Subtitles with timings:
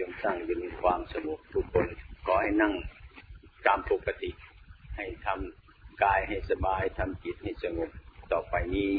[0.00, 1.86] จงสร้างยู่ในความสงบทุกคน
[2.26, 2.72] ขอให้นั่ง
[3.66, 4.30] ตามปกติ
[4.96, 7.90] ให้ทำกายให้สบายทำจิตให้สงบ
[8.32, 8.92] ต่อไปนี้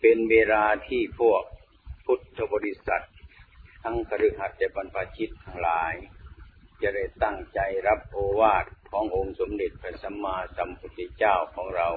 [0.00, 1.42] เป็นเวลาที่พวก
[2.06, 3.04] พุทธบริษัท
[3.82, 5.94] ทั้งคฤหัสถ์และบรรพชิตทั้งหลาย
[6.82, 11.88] จะได้ตั้งใจรับโอวาทขององค์สมเด็จพระสัมมาสัมพุทธเจ้าของเรา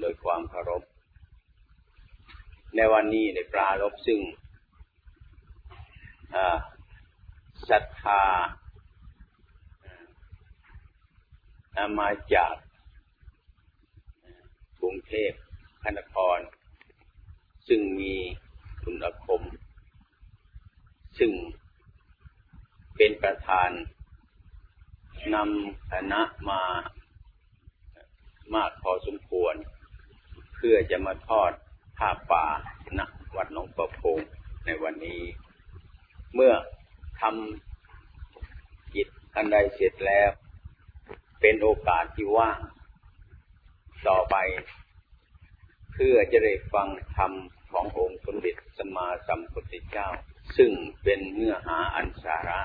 [0.00, 0.82] โดยความเคารพ
[2.76, 4.20] ในวันนี้ในปลารบซึ่ง
[6.34, 6.56] อ่า
[7.70, 8.22] ศรัทธา
[11.98, 12.54] มาจาก
[14.80, 15.32] กรุงเทพ
[15.82, 16.38] พระนคร
[17.68, 18.14] ซึ่งมี
[18.82, 19.42] คุณคม
[21.18, 21.32] ซึ่ง
[22.96, 23.70] เป็นประธาน
[25.34, 26.62] นำคณะมา
[28.54, 29.54] มากพอสมควร
[30.54, 31.52] เพื่อจะมาทอด
[31.98, 32.46] ผ้าป่า
[32.98, 33.00] ณ
[33.36, 34.18] วัดหนองประพง
[34.64, 35.22] ในวันนี้
[36.34, 36.52] เมื่อ
[37.20, 40.30] ทำจิตอันใดเสร็จแล้ว
[41.40, 42.58] เป็นโอกาสที่ว่าง
[44.08, 44.36] ต่อไป
[45.92, 47.32] เพื่อจะได้ฟังธรรม
[47.72, 50.08] ขององค์สมเด็จสมมาสัมพุทธเจ้า
[50.56, 50.70] ซึ่ง
[51.02, 52.60] เป็นเนื้อหาอันสาระ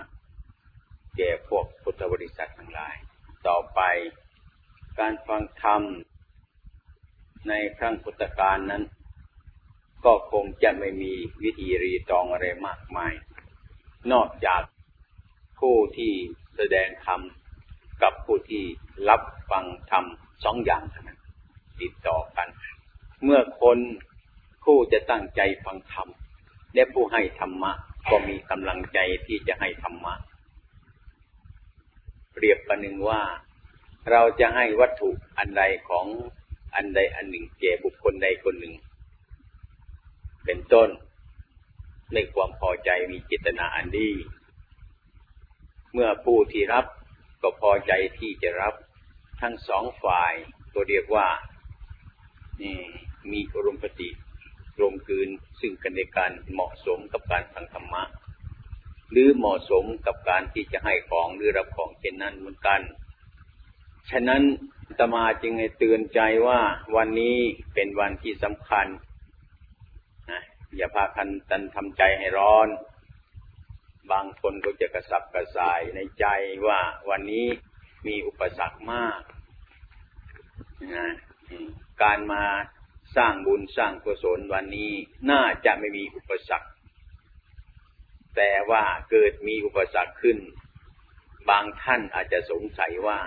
[1.17, 2.95] แก่พวกพุทธบริษัททั้งหลาย
[3.47, 3.81] ต่อไป
[4.99, 5.81] การฟังธรรม
[7.49, 8.83] ในครั้งพุทธกาลนั้น
[10.05, 13.13] ก็คงจะไม่มีวิธีรีตองอะไรมากมาย
[14.13, 14.61] นอกจาก
[15.59, 16.13] ผู้ที่
[16.55, 17.21] แสดงธรรม
[18.03, 18.63] กับผู้ที่
[19.09, 20.05] รับฟังธรรม
[20.43, 21.19] สองอย่างเท่านั้น
[21.81, 22.47] ติดต่อกัน
[23.23, 23.77] เมื่อคน
[24.63, 26.07] ผู้จะตั้งใจฟังธรรม
[26.73, 27.71] และผู้ให้ธรรมะ
[28.09, 30.13] ก็มีกำลังใจที่จะให้ธรรมะ
[32.33, 33.21] เปรียบประหนึ่งว่า
[34.11, 36.05] เราจะให้วัตถุอันใดของ
[36.75, 38.73] อันใดอันหนึ่งแก่บุคคลใดคนหนึ่ง
[40.45, 40.89] เป็นต้น
[42.13, 44.11] ในความพอใจมีจิตนาอันดี
[45.93, 46.85] เมื่อผู้ที่รับ
[47.41, 48.73] ก็พอใจที่จะรับ
[49.41, 50.33] ทั้งสองฝ่าย
[50.73, 51.27] ก็เรียกว่า
[52.61, 52.77] นี่
[53.31, 54.09] มีอารมณ์ปฏิ
[54.79, 58.03] รวมคืนซึ่งกันในการเหมาะสมกับการฟังธรรมะ
[59.11, 62.81] หรือเหมาะสมกับการที่จะให้ของหรือรับของเช่นนั้นเหมือนกัน
[64.11, 64.41] ฉะนั้น
[64.99, 66.59] ตมาจึงให้เตือนใจว่า
[66.95, 67.37] วันนี้
[67.73, 68.87] เป็นวันที่สำคัญ
[70.77, 72.67] อย่าพาคันตันทำใจให้ร้อน
[74.11, 76.25] บางคนก็จะกระสับกระส่ายในใจ
[76.67, 76.79] ว่า
[77.09, 77.47] วันนี้
[78.07, 79.21] มีอุปสรรคมาก
[80.95, 81.07] นะ
[82.03, 82.43] การมา
[83.17, 84.91] สร้างบุญสร้างกุศลวันนี้
[85.31, 86.69] น่าจะไม่มีอุปสรรค
[88.35, 90.37] แต่ว่าเกิดมีอุปสรรคขึ้น
[91.49, 93.19] บางท่านอาจจะสงสัยว่า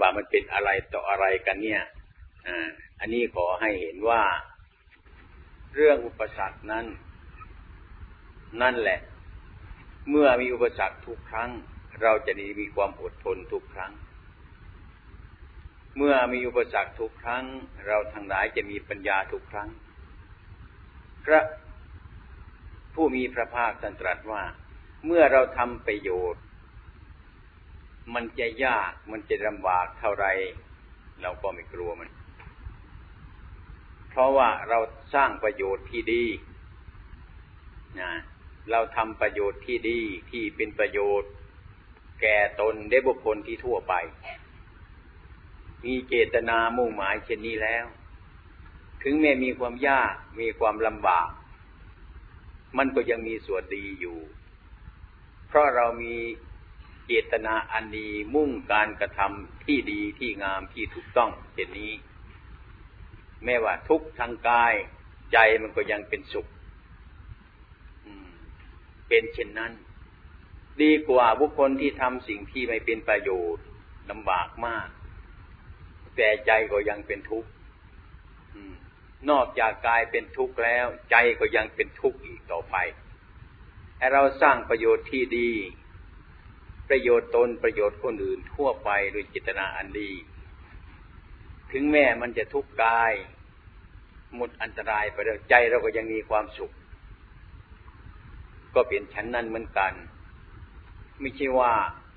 [0.00, 1.82] ว่ามันเป็นอะไรต่ออะไรกันเนี่ย
[3.00, 4.22] อันนี้ขอให้เห็นว่า
[5.74, 6.86] เรื่องอุปสรรคนั้น
[8.62, 9.00] นั่นแหละ
[10.10, 11.50] เมื่อมีอุปสรรคทุกครั้ง
[12.02, 13.92] เราจะมีความอดทนทุกครั้ง
[15.96, 17.44] เมื่อมีอุปสรรคทุกครั้ง
[17.86, 19.68] เราทั้งหลายจะมีปัญญาทุกครั้ง
[21.24, 21.40] พระ
[22.94, 24.42] ผู้มีพระภาคตรัสว่า
[25.06, 26.42] เมื่อเราทำประโยชน์
[28.14, 30.26] มันจะยากมันจะลำบากเท่าไร
[31.22, 32.08] เราก็ไม่กลัวมัน
[34.12, 34.78] เพราะว่าเรา
[35.14, 36.24] สร้างประโยชน์ที่ดี
[38.00, 38.12] นะ
[38.70, 40.00] เราทำประโยชน์ที่ดี
[40.30, 41.30] ที่เป็นประโยชน์
[42.20, 43.94] แก่ตนได้บุคคลที่ทั่วไป
[45.84, 47.86] มีเจตนามุ่งหมายเช่นนี้แล้ว
[49.02, 51.28] ถึงแม้มีความยากมีความลำบาก
[52.78, 54.18] มันก็ยังมีส่วนดีอยู่
[55.48, 56.14] เพราะเรามี
[57.06, 61.92] เจตนาอันดีมุ่งการกระทำที่ดีที่งามที่ถูกต้องเช่นนี้
[63.44, 64.74] แม้ว่าทุกทางกาย
[65.32, 66.46] ใจมันก็ยังเป็นสุข
[69.08, 69.72] เป็นเช่นนั้น
[70.82, 73.64] ดีกว่าบุคคลที่ทำสิ่งที่ไม่เป็นประโยชน์
[74.10, 74.88] ลำบากมาก
[76.16, 77.50] แต่ใจก็ยังเป็นทุกข์
[79.30, 82.76] นอกจากกายเป็นทุกข์แล้ว ใจก็ยังเป็นทุกข์อีกต่อไป
[83.98, 85.50] ให้เราสร้างประโยชน์ที่ดี
[86.88, 90.10] ประโยชน์ตนประโยชน์คนอื่นทั่วไปโดยจิตนาอันดี
[91.72, 93.12] ถึงแม้มันจะทุกข์กาย
[94.36, 96.72] หมดอันตรายไปแล้วใจเราก็ยังมีความสุข
[98.74, 99.92] ก็เป็นชั้นนั้นเหมือนกัน
[101.20, 101.72] ไม่ใช่ว่า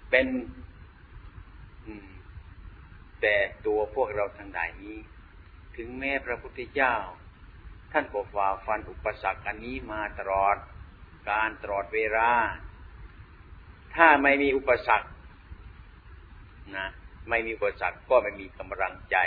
[0.09, 0.27] เป็น
[3.21, 3.35] แต่
[3.65, 4.97] ตัวพวกเราทั้งหลายนี้
[5.75, 6.95] ถึงแม้พระพุทธเจ้า
[7.91, 10.57] ท่านก็ฝ่าฟันอุปสรรคอันนี้มาตลอด
[11.29, 12.31] การตลอดเวลา
[13.95, 15.09] ถ้าไม่มีอุปสรรค
[16.75, 16.87] นะ
[17.29, 19.17] ไม่มีอุปสรรคก็ไม่มีกำลังใจ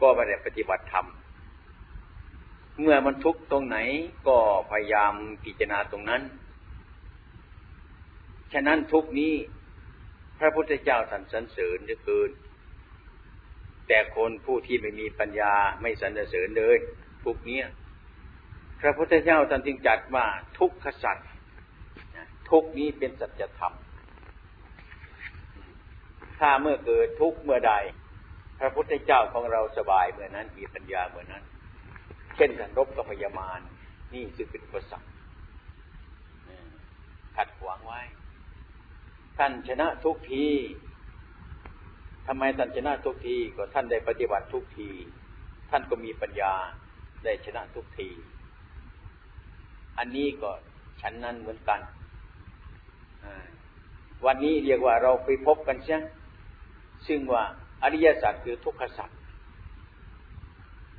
[0.00, 1.06] ก็ไม่ได้ปฏิบัติธรรม
[2.80, 3.78] เมื่อมันทุกข์ตรงไหน
[4.28, 4.38] ก็
[4.70, 5.12] พยายาม
[5.44, 6.22] พิจารณาตรงนั้น
[8.52, 9.34] ฉะนั้นทุกนี้
[10.38, 12.30] พระพุทธเจ้าท่านสรรเสริญเหลือเกิน
[13.88, 16.76] แต่คนผู้ที่ไม่มีปัญญาไม่สรรเสริญเลย
[17.24, 17.66] ทุกเนี้ย
[18.80, 20.26] พระพุทธเจ้าท่านจึงจัดว่า
[20.58, 21.28] ทุกขสัตว์
[22.50, 23.74] ทุกนี้เป็นสัจธรรม
[26.38, 27.74] ถ้าเมื่อเกิดทุกเมื่อใด
[28.58, 31.44] พระพุทธเจ้าของเราสบายเมื่อนั้นมีปัญญาเมื่อนั้น
[32.36, 33.60] เช่นกันรบกับพยามาร
[34.12, 35.08] นี่จึงเป็นอุปสรรค
[37.36, 38.00] ขัดขวางไว้
[39.38, 40.46] ท่านชนะทุกที
[42.26, 44.90] ทำไมท่านชนะทุกทีก็ท่านได้ปฏิบัติทุกที
[45.70, 46.52] ท่านก็มีปัญญา
[47.24, 48.08] ได้ชนะทุกที
[49.98, 50.50] อันนี้ก็
[51.00, 51.80] ฉันนั้นเหมือนกัน
[54.26, 55.98] วันนี้เรียกว่าเราไปพบกันใช่
[57.06, 57.44] ซึ่งว่า
[57.84, 59.10] อริยสัจคือทุกขสัจ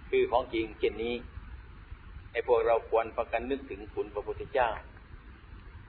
[0.10, 1.16] คือของจริงเช่นนี้
[2.32, 4.70] ไอ้พวกเราควรประกันนึกถึงคุณพระพุทธเจ้า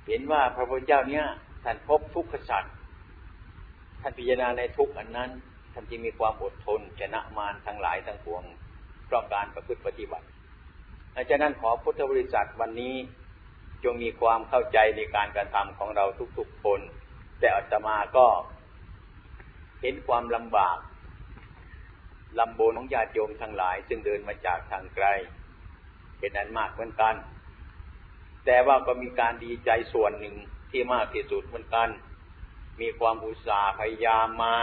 [0.07, 1.25] เห็นว่าพระพุทธเจ้าเนี้ย
[1.65, 2.75] ท่านพบทุกขสัตว์
[4.01, 5.31] ท่านพิจารณาในทุกอันนั้น
[5.73, 8.43] ท่านจึงมีความอดทนชนะมารทั้งหลายทั้งปวง
[9.07, 10.27] เพราะการประพฤติปฏิบัติ
[11.29, 12.95] ดังนั้นขอพุทธบริษัทวันนี้
[13.85, 16.05] จงมีความเข้าใจในการการทำของเรา
[16.39, 16.81] ทุกๆคน
[17.41, 18.27] แต่อัตมาก็
[19.87, 20.79] ห็นความลำบาก
[22.39, 25.07] ลำบนของญาติโยมทั้งหลาย ซึ่งเดินมาจากทางไกล
[26.19, 27.15] เป็นนั้นมากเหมือนกัน
[28.45, 30.35] แต่ว่าก็มีการดีใจส่วนหนึ่ง
[30.71, 31.89] ที่มากที่สุดเหมือนกัน
[32.81, 34.55] มีความอุตสาห์พยายามมา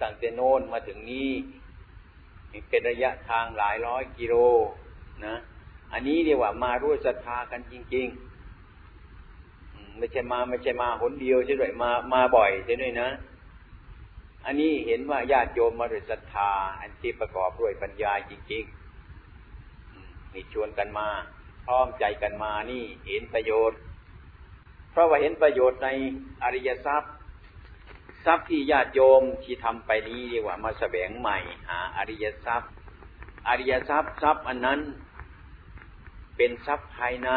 [0.00, 1.30] ตั้งแต่โน้นมาถึงนี้
[2.68, 4.34] เป็นระยะทางหลายร้อยกิโล
[5.26, 5.36] นะ
[5.92, 8.06] อันนี้เรียกว่ามารู้ศรัทธากันจริง
[9.02, 13.08] ๆ ไม่ใช่มาไม่ใช่มาหนเดียวใช่ไหมมามาบ่อยใช่ไหมนะ
[14.46, 16.50] อันนี้เห็นว่าญาติโยมมาด้วยศรัทธา
[16.80, 21.08] อันที่ประกอบด้วยปัญญาจริงๆนี่ชวนกันมา
[21.66, 23.78] พร้อมใจกันมานี่เห็นประโยชน์
[24.90, 25.88] เพราะว่าเห็นประโยชน์ใน
[26.42, 27.12] อริยทรัพย์
[28.24, 31.38] ทรัพย์ที่ญาติโยมที่ทำไปนี้เรียกว่ามาแสวงใหม่
[31.68, 32.72] หาอริยทรัพย์
[33.48, 34.80] อริยทรัพย์ทรัพย์อันนั้น
[36.36, 37.30] เป็นทรัพย์ภายใน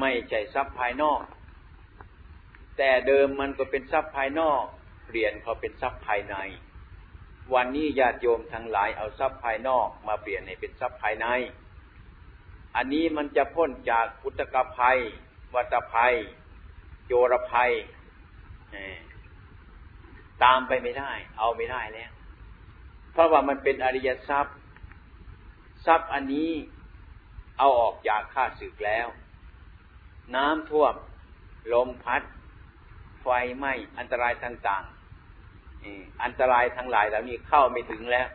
[0.00, 1.22] ไม่ใช่ทรัพย์ภายนอก
[2.78, 4.64] แต่เดิมมันก็เป็นทรัพย์ภายนอก
[5.12, 6.36] เปลี่ยนเขาเป็นทรัพย์ภายใน
[7.54, 11.26] วันนี้ญาติโยมทั้งหลายเอาทรัพย์ภายนอกมาเปลี่ยนให้เป็นทรัพย์ภายใน
[12.76, 14.98] อันนี้มันจะพ้นจากพุทธกภัย
[15.54, 16.14] วัตภัย
[17.06, 17.72] โจรภัย
[20.44, 22.12] ตามไปไม่ได้ เอาไม่ได้แล้ว
[23.12, 24.56] เพราะว่ามันเป็นอริยทรัพย์
[25.86, 26.50] ทรัพย์อันนี้
[27.58, 29.06] เอาออกจากข้าศึกแล้ว
[30.34, 30.94] น้ำท่วม
[31.72, 32.22] ลมพัด
[33.22, 33.26] ไฟ
[33.56, 34.84] ไหม้อันตรายต่าง
[36.22, 38.28] อันตรายทั้งหลายเหล่านี้เข้าไม่ถึงแล้ว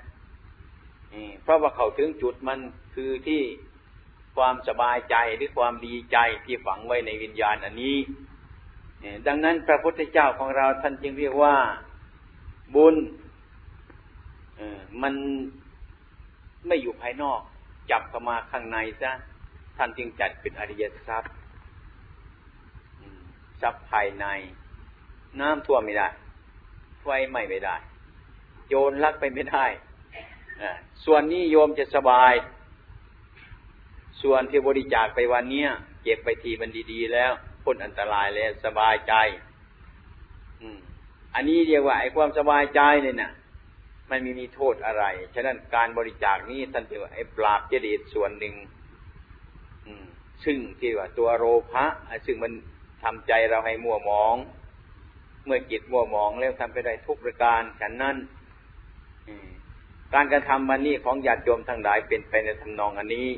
[1.44, 2.60] เพราะว่าเขาถึงจุดมัน
[2.96, 3.42] คือที่
[4.36, 7.98] ความสบายใจหรือความดีใจที่ฝังไว้ในวิญญาณอันนี้
[9.28, 11.56] ดังนั้นพระพุทธเจ้าของเราท่านจึงเรียกว่า
[12.76, 12.96] บุญ
[15.02, 15.14] มัน
[16.68, 17.40] ไม่อยู่ภายนอก
[17.92, 19.12] จับเข้ามาข้างในซะ
[19.78, 21.34] ท่านจึงจัดเป็นอริยทรัพย์
[23.62, 24.26] ทรัพย์ภายใน
[25.40, 26.08] น้ำท่วมไม่ได้
[27.08, 27.76] ไฟไหม้ไม่ได้
[28.70, 29.66] โยนลักไปไม่ได้
[31.06, 32.34] ส่วนนี้โยมจะสบาย
[34.22, 35.66] ส่วนที่บริจาคไปวันนี้
[36.04, 37.32] เก็บไปทีมันดีๆ แล้ว
[37.64, 39.14] พ้นอันตรายแล้วสบายใจ
[40.62, 40.80] อืม
[41.36, 43.32] อันนี้เรียกว่าไอ้ความสบายใจเนี่ยนะ
[44.10, 45.04] มันมีมีโทษอะไร
[45.36, 48.56] ฉะนั้นการบริจาคนี้ท่านเรียกว่าไอ้ปราบเจดีย์ส่วนหนึ่ง
[50.44, 51.86] ซึ่งที่ว่าตัวโรภะ
[52.26, 52.52] ซึ่งมัน
[53.04, 54.36] ทำใจเราให้มัวมอง
[55.48, 58.18] เมื่อจิตมัวหมองแล้วทำไปได้ทุกประการฉันนั้น
[60.14, 63.30] การกระทำมันนี้ของญาติโยมทั้งหลายเป็นไปในทำนองอันนี้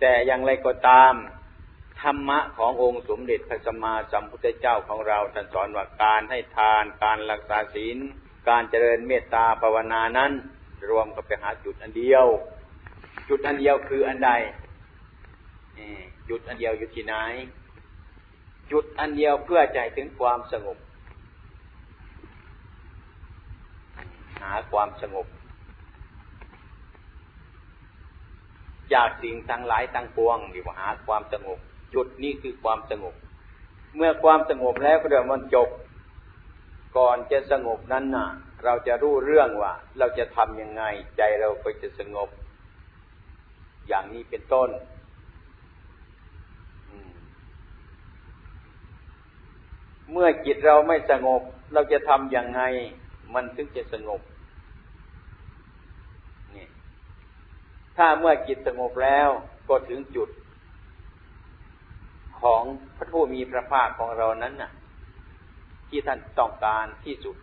[0.00, 1.12] แต่อย่างไรก็ตาม
[2.00, 7.98] ธรรมะขององค์สมเด็จพระสัมมาสัมพุทธเจ้าของเราท่านสอนว่าการให้ทาน การรักษาศีล
[8.48, 10.32] การเจริญเมตตาภาวนานั้น
[10.90, 12.26] รวมกับไปหาจุดอันเดียว
[13.28, 14.30] จุดอันเดียวคืออันใด
[16.28, 17.14] จุดอันเดียวอยู่ที่ไหน
[18.72, 20.78] จุดอันเดียวเพื่อใจถึงความสงบ
[24.40, 25.26] หาความสงบ
[28.94, 31.58] จากสิ่งทั้งหลายทั้งปวงดีว่าหาความสงบ
[31.94, 33.14] จุดนี้คือความสงบ
[33.96, 35.68] เมื่อความสงบแล้วก็เดี๋ยวมันจบ
[36.96, 38.28] ก่อนจะสงบนั้นน่ะ
[38.64, 40.82] เราจะรู้เรื่องว่า เราจะทำยังไง
[41.16, 42.28] ใจเราก็จะสงบ
[43.88, 44.68] อย่างนี้เป็นต้น
[50.12, 51.42] เมื่อจิตเราไม่สงบ
[51.72, 52.62] เราจะทำอย่างไง
[53.34, 54.20] มันถึงจะสงบ
[56.54, 56.66] นี่
[57.96, 59.28] ถ้าเมื่อจิตสงบแล้ว
[59.68, 60.28] ก็ถึงจุด
[62.40, 62.62] ของ
[62.96, 64.72] พระผู้มีพระภาคของเรานั้นน่ะ
[65.88, 67.36] ที่ท่านต้องการที่สุด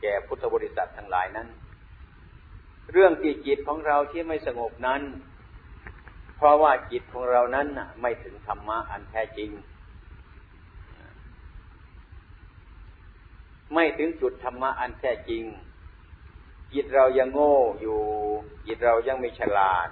[0.00, 1.48] แก่พุทธบริษัททั้งหลายนั้น
[2.92, 5.02] เรื่องที่จิตของเราที่ไม่สงบนั้น
[6.36, 7.66] เพราะว่าจิตของเรานั้น
[8.00, 9.50] ไม่ถึงธรรมะอันแท้จริง
[13.72, 15.44] ไม่ถึงจุดธรรมะอันแท้จริง
[16.72, 18.00] จิตเรายังโง่อยู่
[18.66, 19.88] จิตเรายังไม่ฉลาด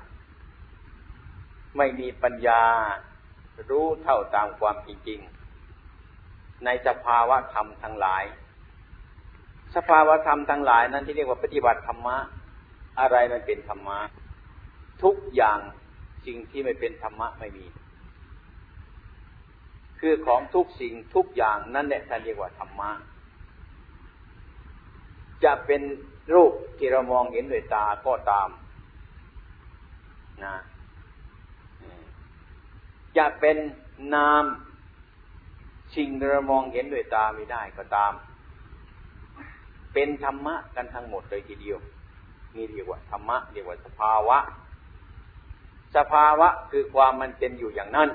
[1.77, 2.65] ไม่มีปัญญา
[3.71, 5.21] รู้เท่าตามความจริง
[6.65, 8.25] ในสภาวะธรรมทั้งหลาย
[9.77, 12.17] สภาวะธรรมทั้งหลายนั้นที่เรียกว่าปฏิบัติธรรมะ
[13.01, 13.99] อะไรมันเป็นธรรมะ
[15.03, 15.59] ทุกอย่าง
[16.27, 17.67] สิ่งที่ไม่เป็นธรรมะไม่มี
[20.01, 22.91] คือของทุกสิ่งทุกอย่างนั่นแหละท่านเรียกว่าธรรมะ
[25.45, 25.83] จะเป็น
[26.35, 28.49] รูปที่เรามองเห็นด้วยตาก็ตาม
[30.45, 30.55] นะ
[33.17, 33.57] จะเป็น
[34.15, 34.45] นาม
[35.97, 38.13] สิ่งเรามองเห็นด้วยตาไม่ได้ก็ตาม
[39.93, 41.79] เป็นธรรมะกันทั้งหมดเลยทีเดียว
[42.55, 44.39] นี่เรียกว่าธรรมะเรียกว่าสภาวะ
[45.97, 48.09] สภาวะคือความมันเป็นอยู่อย่างนั้น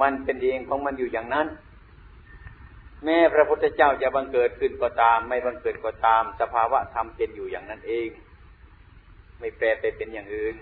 [0.00, 1.46] มันเป็นเองของมันอยู่อย่างนั้น
[3.04, 8.08] แม้พระพุทธเจ้าจะบังเกิดขึ้นก็ตาม ไม่บังเกิดก็ตาม สภาวะธรรมเป็นอยู่อย่างนั้นเอง
[9.38, 10.56] ไม่แปรไปเป็นอย่างอื่น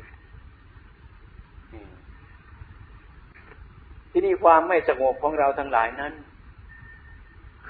[4.10, 6.14] ที่นี่ความไม่สงบของเราทั้งหลายนั้น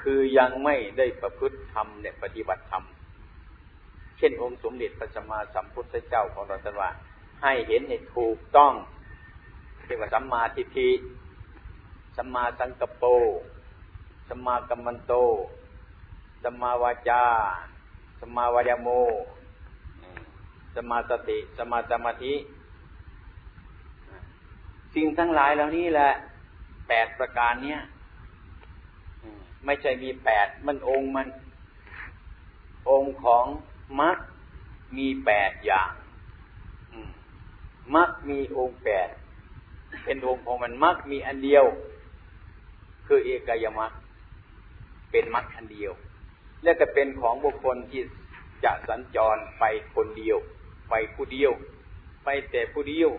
[0.00, 2.84] คือยังไม่ได้ประพฤติธรรมเนี่ยปฏิบัติธรรม
[4.18, 6.90] เช่นองค์สมเด็จพระสัมมาสัมพุทธเจ้าของเราท่านว่า
[7.42, 8.72] ให้เห็นให้ถูกต้อง
[9.86, 10.90] เรียกว่าสัมมาทิฏฐิ
[12.16, 13.08] สัมมาสังกปร
[14.30, 15.14] สมากัมมันโต
[16.42, 17.24] สมาวาจา
[18.20, 18.88] สมาวายโม
[20.74, 22.34] สมาสติ สมาสมาธิ
[24.94, 26.10] สิ่งทั้งหลายเหล่านี้แหละ
[26.88, 27.80] แปดประการเนี้ย
[29.64, 31.28] ไม่ใช่มีแปดมันองค์มัน
[32.90, 33.44] องค์ของ
[34.00, 34.16] มรรค
[34.96, 35.92] มีแปดอย่าง
[37.94, 39.08] มรรคมีองค์แปด
[40.04, 41.64] เป็นองค์ของมันมรรคมีอันเดียว
[43.06, 43.92] คือเอกายมรรค
[45.10, 45.92] เป็นมรรคอันเดียว
[46.62, 48.02] และก็เป็นของบุคคลที่
[48.64, 49.64] จะสัญจรไป
[49.94, 50.38] คนเดียว
[50.90, 51.52] ไปผู้เดียว
[52.24, 53.10] ไปแต่ผู้เดียว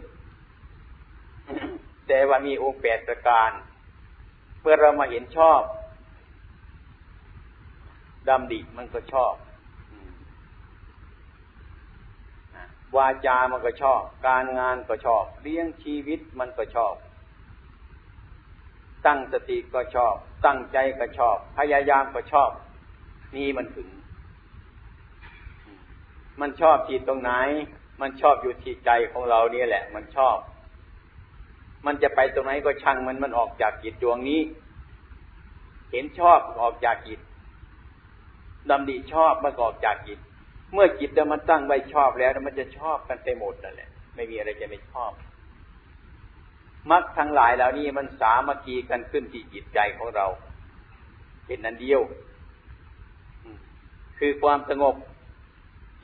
[2.08, 3.52] แต่ว่ามีองค์แปดประการ
[4.60, 5.62] เพื่อเรามาเห็นชอบ
[8.28, 9.34] ดำดิมันก็ชอบ
[12.96, 16.94] วาจามันก็ชอบ การงานก็ชอบ เลี้ยงชีวิตมันก็ชอบ
[19.06, 20.16] ตั้งสติก็ชอบ
[20.46, 22.52] ตั้งใจก็ชอบ พยายามก็ชอบ
[23.36, 23.88] นี่มันถึง
[26.42, 27.32] มันชอบที่ตรงไหน
[28.02, 30.38] มันชอบอยู่ที่ใจของเราเนี่ยแหละ มันชอบ
[31.86, 34.42] มันจะไปตรงไหนก็ช่างมันมันออกจากจิตดวงนี้
[35.92, 37.20] เห็นชอบออกจากจิต
[38.70, 40.20] ดำดีชอบมันออกจากจิต
[40.74, 45.12] เมื่อจิตมันตั้งไว้ชอบแล้วมันจะชอบกันไปหมดนั่นแหละ ไม่มีอะไรจะไม่ชอบ
[46.90, 50.26] มรรคทั้งหลายเหล่านี้มันสามัคคีกันขึ้นที่จิตใจของเรา
[51.46, 52.02] เป็นนันเดียว
[54.20, 54.96] คือความสงบ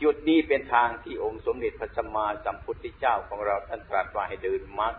[0.02, 4.94] จุดนี้เป็นทางที่องค์สมเด็จพระสัมมาสัมพุทธเจ้าของเราท่านตรัสว่าให้เดินมรรค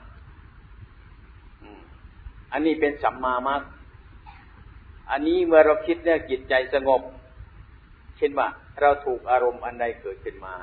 [2.52, 3.62] อันนี้เป็นสัมมามรรค
[5.10, 7.02] อันนี้เมื่อเราคิดเนี่ยจิตใจสงบ
[8.16, 8.48] เช่นว่า
[8.80, 10.54] เราถูกอารมณ์อันใดเกิดขึ้นมา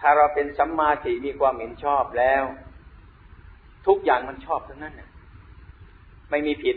[0.00, 2.44] ถ้าเราเป็นสัมมาทิมีความเห็นชอบแล้ว
[3.86, 5.10] ทุกอย่างมันชอบทั้งนั้นน่ะ
[6.30, 6.76] ไม่มีผิด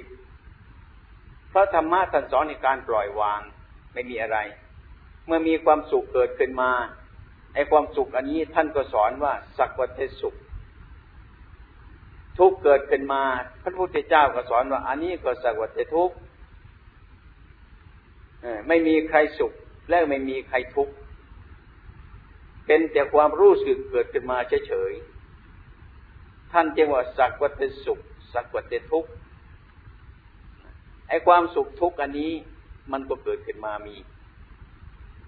[1.50, 3.42] เพราะธรรมะท่านสอนในการปล่อยวาง
[3.94, 4.38] ไม่มีอะไร
[5.26, 6.72] เมื่อมีความสุขเกิดขึ้นมา
[7.54, 10.36] ไอ้ความสุขอันนี้ท่านก็สอนว่าสักวัตสุข
[12.38, 13.22] ทุกเกิดขึ้นมา
[13.64, 16.12] พระพุทธเจ้าก็สอนว่า อันนี้ก็สักวัตทุก
[18.68, 19.54] ไม่มีใครสุข
[19.90, 20.94] และไม่มีใครทุกข์
[22.66, 24.38] เป็นแต่ความรู้สึกเกิดขึ้นมา
[24.68, 25.09] เฉยๆ
[26.52, 28.00] ท่านจึงว่าสักวัตสุข
[28.34, 29.10] สักวัตทุกข์
[31.08, 32.32] ไอ้ความสุขทุกข์อันนี้
[32.92, 33.96] มันก็เกิดขึ้นมามี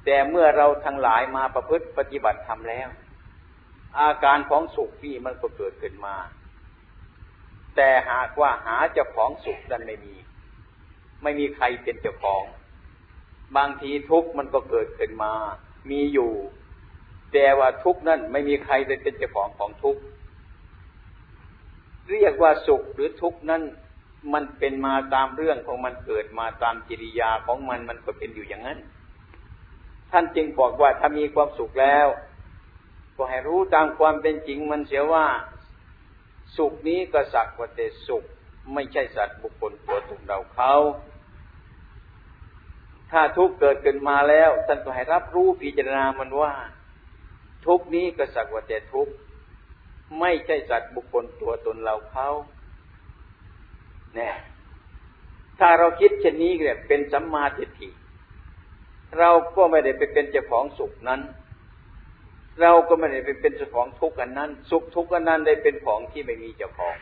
[0.06, 2.90] แต่เมื่อเราทั้งหลายมาประพฤติปฏิบัติทำแล้ว
[4.00, 6.16] อาการของสุขนี่มันก็เกิดขึ้นมา
[7.76, 10.16] แต่หากว่าหาเจ้าของสุขนั้นไม่มี
[11.24, 12.44] ไม่มีใครเป็นเจ้าของ
[13.58, 15.34] บางทีทุกข์มันก็เกิดขึ้นมา
[15.92, 16.32] มีอยู่
[17.34, 20.02] แต่ว่าทุกข์นั้นไม่มีใครเป็นเจ้าของของทุกข์
[22.12, 23.64] เรียกว่าสุขหรือทุกข์นั้น
[24.34, 28.80] มันเป็นมาตามเรื่องของมันเกิดมาตามกิริยาของมันมันก็เป็นอยู่อย่างนั้น
[30.12, 32.08] ท่านจึงบอกว่าถ้ามีความสุขแล้ว
[33.18, 35.28] ก็ให้รู้ตามความเป็นจริงมันเสียว่า
[36.58, 38.24] สุขนี้ก็สักว่าแต่สุข
[38.74, 40.76] ไม่ใช่สัตว์บุคคลตัวตนเราเขา
[43.12, 46.54] ถ้าทุกเกิดขึ้นมาแล้วท่านก็ให้รับรู้พิจารณามันว่า
[47.66, 49.08] ทุกนี้ก็สักว่าแต่ทุก
[50.20, 52.30] ไม่ใช่สัตว์บุคคลตัวตนเราเขา
[54.16, 54.36] เนี่ย
[55.60, 57.90] ถ้าเราคิดเช่นนี้เนี่ยเป็นสัมมาทิฏฐิ
[59.20, 61.22] เราก็ไม่ได้ไปเป็นเจ้าของสุขนั้น
[62.62, 66.96] เราก็ไม่ได้ไปเป็นเจ้าของทุกข์อันนั้น สุขทุกข์อันนั้นได้เป็นของที่ไม่มีเจ้าของ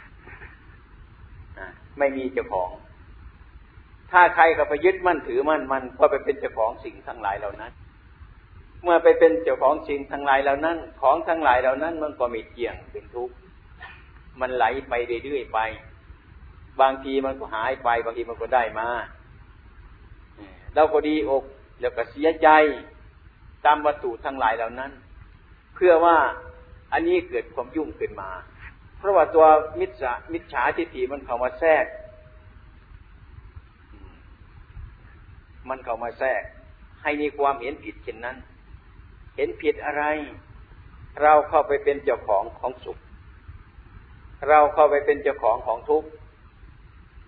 [1.99, 2.69] ไม่มีเจ้าของ
[4.11, 7.71] ถ้าใครก็ไปยึดมั่นถือมั่นมันก็ไปเป็นเจ้าของสิ่งทั้งหลายเหล่านั้น
[8.83, 13.35] เมื่อไปเป็นเจ้าของสิ่งทั้งหลายเหล่านั้น ของทั้งหลายเหล่านั้นมันก็มีเที่ยงเป็นทุกข์
[14.39, 14.93] มันไหลไป
[15.23, 15.59] เรื่อยๆไป
[16.81, 18.87] บางทีมันก็หายไปบางทีมันก็ได้มา
[20.75, 21.43] เราก็ดีอก
[21.79, 22.49] แล้วก็เสียใจ
[23.65, 24.91] ตามวัตถุทั้งหลายเหล่านั้น
[25.75, 26.17] เพื่อว่า
[26.93, 28.29] อันนี้เกิดความยุ่งขึ้นมา
[28.97, 29.45] เพราะว่าตัว
[29.79, 31.85] มิจฉามิจฉาทิฏฐิมันเข้ามาแทรก
[35.69, 36.41] มันเข้ามาแทรก
[37.01, 38.37] ให้มีความเห็นผิดเช่นนั้น
[39.39, 40.03] เห็นผิดอะไร
[41.21, 42.97] เราเข้าไปเป็นเจ้าของของสุข
[44.49, 46.09] เราเข้าไปเป็นเจ้าของของทุกข์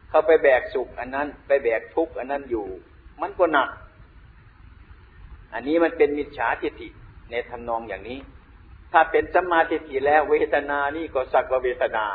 [0.10, 2.66] เข้าไปแบกสุขอันนั้น ไปแบกทุกข์อันนั้นอยู่
[3.22, 3.70] มันก็หนัก
[5.54, 6.88] อันนี้มันเป็นมิจฉาทิฏฐิ
[7.32, 8.20] ในทำนองอย่างนี้
[8.92, 12.06] ถ้าเป็นสัมมาทิฏฐิแล้วเวทนานี่ก็สักว่าเวทนา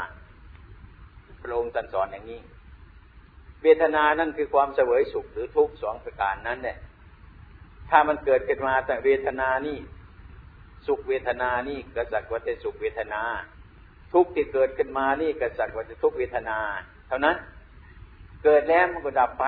[1.43, 2.41] พระองค์ตรัสสอนอย่างนี้
[3.63, 6.79] เวทนานั่นคือความเสวยสุขหรือทุกข์สองประการนั้นเนี่ย
[7.91, 9.79] ถ้ามันเกิดขึ้นมาแต่เวทนานี่
[10.87, 13.23] สุขเวทนานี่ก็สักว่าจะสุขเวทนา
[14.13, 16.59] ทุกข์ที่เกิดขึ้นมานี่ก็สักว่าจะทุกขเวทนา
[17.09, 17.37] เท่านั้น
[18.45, 19.47] เกิดแล้วมันก็ดับไป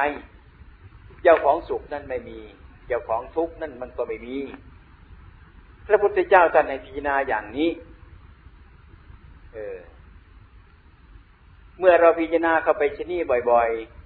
[1.23, 2.41] เจ้าของสุขนั่นไม่มี
[2.89, 4.39] เจ้าของทุกข์นั่นมันก็ไม่มี
[5.87, 7.71] พระพุทธเจ้าท่านในพิจารณาอย่างนี้
[9.55, 9.79] เออ
[11.79, 13.21] เมื่อเราพิจารณาเข้าไปชนี่
[13.51, 13.99] บ่อยๆ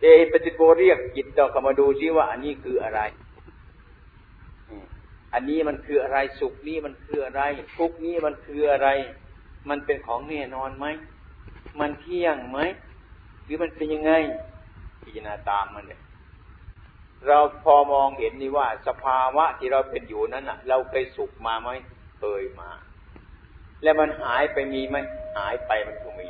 [0.00, 3.00] เอปฏิโกเรียกจิตเราเข้ามาดูซิว่า อันนี้คืออะไร
[5.34, 7.42] อันนี้มันคืออะไรสุขนี้มันคืออะไร
[7.76, 8.88] ทุกนี้มันคืออะไร
[9.68, 10.86] มันเป็นของแน่นอนไหม
[11.80, 12.58] มันเที่ยงไหม
[13.44, 14.12] หรือมันเป็นยังไง
[15.02, 16.00] พิจารณาตามมันเนี่ย
[17.26, 21.70] เราพอมองเห็นนี่ว่า สภาวะที่เราเป็นอยู่นั้นอะ เราเคยสุขมาไหม
[22.18, 22.70] เคยมา
[23.82, 24.96] แล้วมันหายไปมีไหม
[25.36, 26.28] หายไปมันก็มี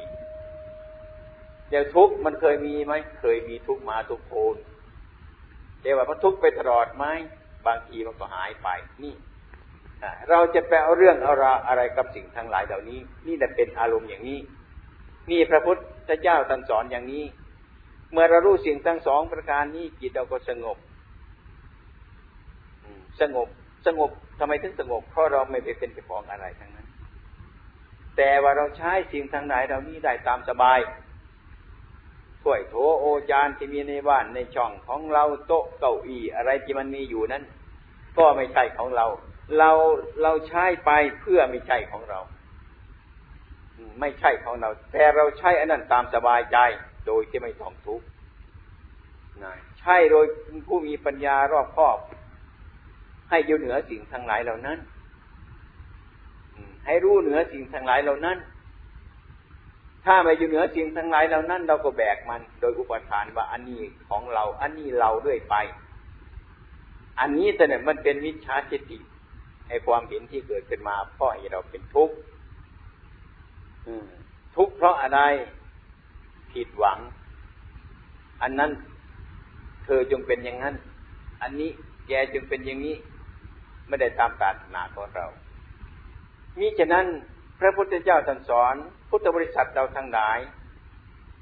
[1.68, 4.56] เดี๋ยวทุกมันเคยมีไหมเคยมีทุกมาทุกโคน
[5.82, 7.04] แต่ว่ามันทุกไปตลอดไหม
[7.66, 8.68] บางทีมันก็หายไป
[9.04, 9.14] นี่
[10.30, 14.40] เราจะไปเอาเรื่องเอารอะไรกับสิ่งทั้งหลายเหล่านี้ นี่แต่เป็นอารมณ์อย่างนี้
[15.30, 15.76] นี่พระพุท
[16.08, 17.24] ธเจ้าตรัสสอนอย่างนี้
[18.12, 20.78] เมื่อเรารู้สิ่งทั้งสองประการนี้จิตเราก็สงบ
[23.20, 23.48] สงบ
[23.86, 26.88] สงบทำไมถึงสงบ เพราะเราไม่ไปเป็นเจ้าของอะไรทั้งนั้น
[28.16, 30.78] แต่ว่าเราใช้สิ่งทั้งหลายเรานี้ได้ตามสบาย
[32.46, 37.44] ถ้วยโถโอจานที่มีในบ้านในช่องของเราโต๊ะเก้าอี้อะไรที่มันมีอยู่นั้น
[38.18, 39.06] ก็ไม่ใช่ของเรา
[39.58, 39.70] เรา
[40.22, 42.20] เราใช้ไปเพื่อไม่ใช่ของเรา
[44.00, 46.58] ไม่ใช่ของเรา แต่เราใช้อันนั้นตามสบายใจ
[47.06, 48.06] โดยที่ไม่ต้องทุกข์
[49.80, 50.26] ใช่โดย
[50.66, 51.98] ผู้มีปัญญารอบคอบ
[53.30, 54.78] ให้อยู่เหนือสิ่งทั้งหลายเหล่านั้น
[56.86, 58.36] ให้รู้เหนือสิ่งทั้งหลายเหล่านั้น
[60.06, 65.54] ถ้าไม่อยู่เหนือสิ่งทั้งหลายเหล่านั้น เราก็แบกมัน โดยอุปทานว่าอันนี้ของเรา อันนี้เราด้วยไป
[67.20, 68.98] อันนี้แต่เนี่ยมันเป็นมิจฉาทิฏฐิ
[69.68, 72.14] ให้ความเห็นที่เกิดขึ้นมาเพราะให้เราเป็นทุกข์
[74.56, 75.20] ทุกข์เพราะอะไร
[76.52, 76.98] ผิดหวัง
[78.42, 78.70] อันนั้น
[79.84, 80.74] เธอจงเป็นอย่างนั้น
[81.42, 81.70] อันนี้
[82.08, 82.96] แกจึงเป็นอย่างนี้
[83.88, 85.26] ไม่ได้ตามปรารถนาของเรา
[86.58, 87.06] มิฉะนั้น
[87.60, 88.74] พระพุทธเจ้าท่านสอน
[89.10, 90.38] พุทธบริษัทเราทั้งหลาย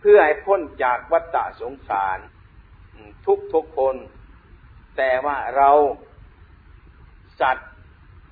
[0.01, 2.19] เพื่อให้พ้นจากวัฏฏะสงสาร
[3.27, 3.97] ทุกทุกคน
[4.97, 5.71] แต่ว่าเรา
[7.41, 7.71] สัตว์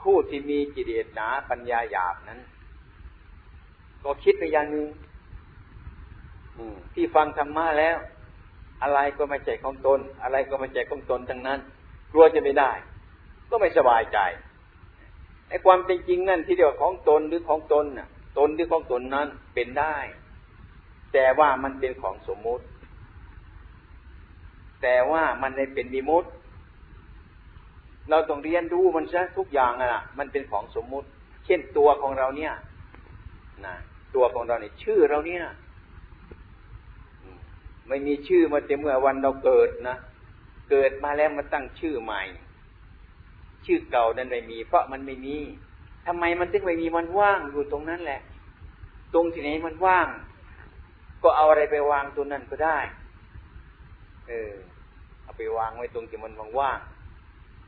[0.03, 2.41] ผู้ที่มีจิตเดชหนาปัญญาหยาบนั้น
[4.05, 4.89] ก็คิดไปอย่างหนึ่ง
[6.95, 7.97] ที่ฟังธรรมะแล้ว
[8.83, 11.59] อะไรก็ไม่ใช่ของตน อะไรก็ไม่ใช่ของตนทั้งนั้น
[12.13, 12.73] กลัวจะไม่ได้
[13.51, 14.19] ก็ไม่สบายใจ
[15.53, 19.97] ไอ้ความเป็นจริงนั่นที่เรียกว่าของตนหรือของตนน่ะ ตนหรือของตนนั้นเป็นได้
[21.13, 22.65] แต่ว่ามันเป็นของสมมุติ
[24.83, 26.29] แต่ว่ามันในเป็นมีมุติ
[28.11, 31.09] เราต้องเรียนรู้มันซะทุกอย่างอะ มันเป็นของสมมุติ
[31.45, 32.53] เช่นตัวของเราเนี่ย
[33.67, 33.75] นะ
[34.15, 35.45] ตัวของเราเนี่ยชื่อเราเนี่ย
[37.89, 39.97] ไม่มีชื่อมาแต่เมื่อวันเราเกิดนะ
[40.71, 42.23] เกิดมาแล้วมาตั้งชื่อใหม่
[43.67, 45.37] ชื่อเก่านั้นไม่มี เพราะมันไม่มี
[46.07, 48.21] ทำไมมันถึงไม่มีมันว่างอยู่ตรงนั้นแหละ
[49.15, 50.09] ตรงที่ไหนมันว่าง
[51.23, 52.79] ก็เอาอะไรไปวางตัวนั้นก็ได้
[54.29, 54.53] เออ
[55.23, 56.81] เอาไปวางไว้ตรงที่มันว่าง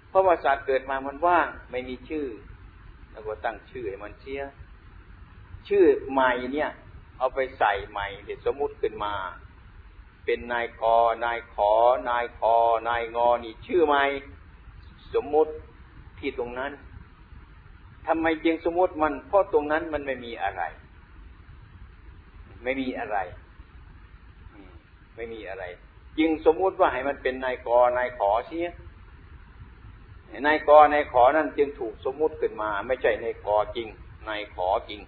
[0.09, 2.27] เพราะว่าศาสตว์เกิดมามันว่าง ไม่มีชื่อ
[3.13, 4.43] แล้วก็ตั้งชื่อให้มันเชีย
[5.69, 6.71] ชื่อใหม่เนี่ย
[7.19, 9.15] เอาไปใส่ใหม่เดี๋ยวสมมุติขึ้นมา
[10.25, 10.83] เป็นนายก
[11.25, 11.73] นายขอ
[12.09, 12.55] นายคอ
[12.89, 14.05] นายงอนี่ชื่อใหม่
[15.15, 15.53] สมมุติ
[16.25, 16.73] ที่ตรงนั้น
[18.07, 20.63] ทำไมจึงสมมติมัน เพราะตรงนั้นมันไม่มีอะไร
[22.63, 23.19] ไม่มีอะไร
[25.17, 25.65] ไม่มีอะไร
[26.19, 28.69] จึงสมมุติว่าให้มันเป็นนายกนายขอเสีย
[30.47, 33.89] นายกนายขอนั่นจึงถูกสมมุติขึ้นมา ไม่ใช่นายกจริง
[34.29, 35.01] นายขอจริง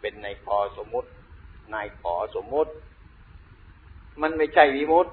[0.00, 1.08] เป็นนายกสมมุติ
[1.74, 2.72] นายขอสมมุติ
[4.22, 5.10] มันไม่ใช่วิมุติ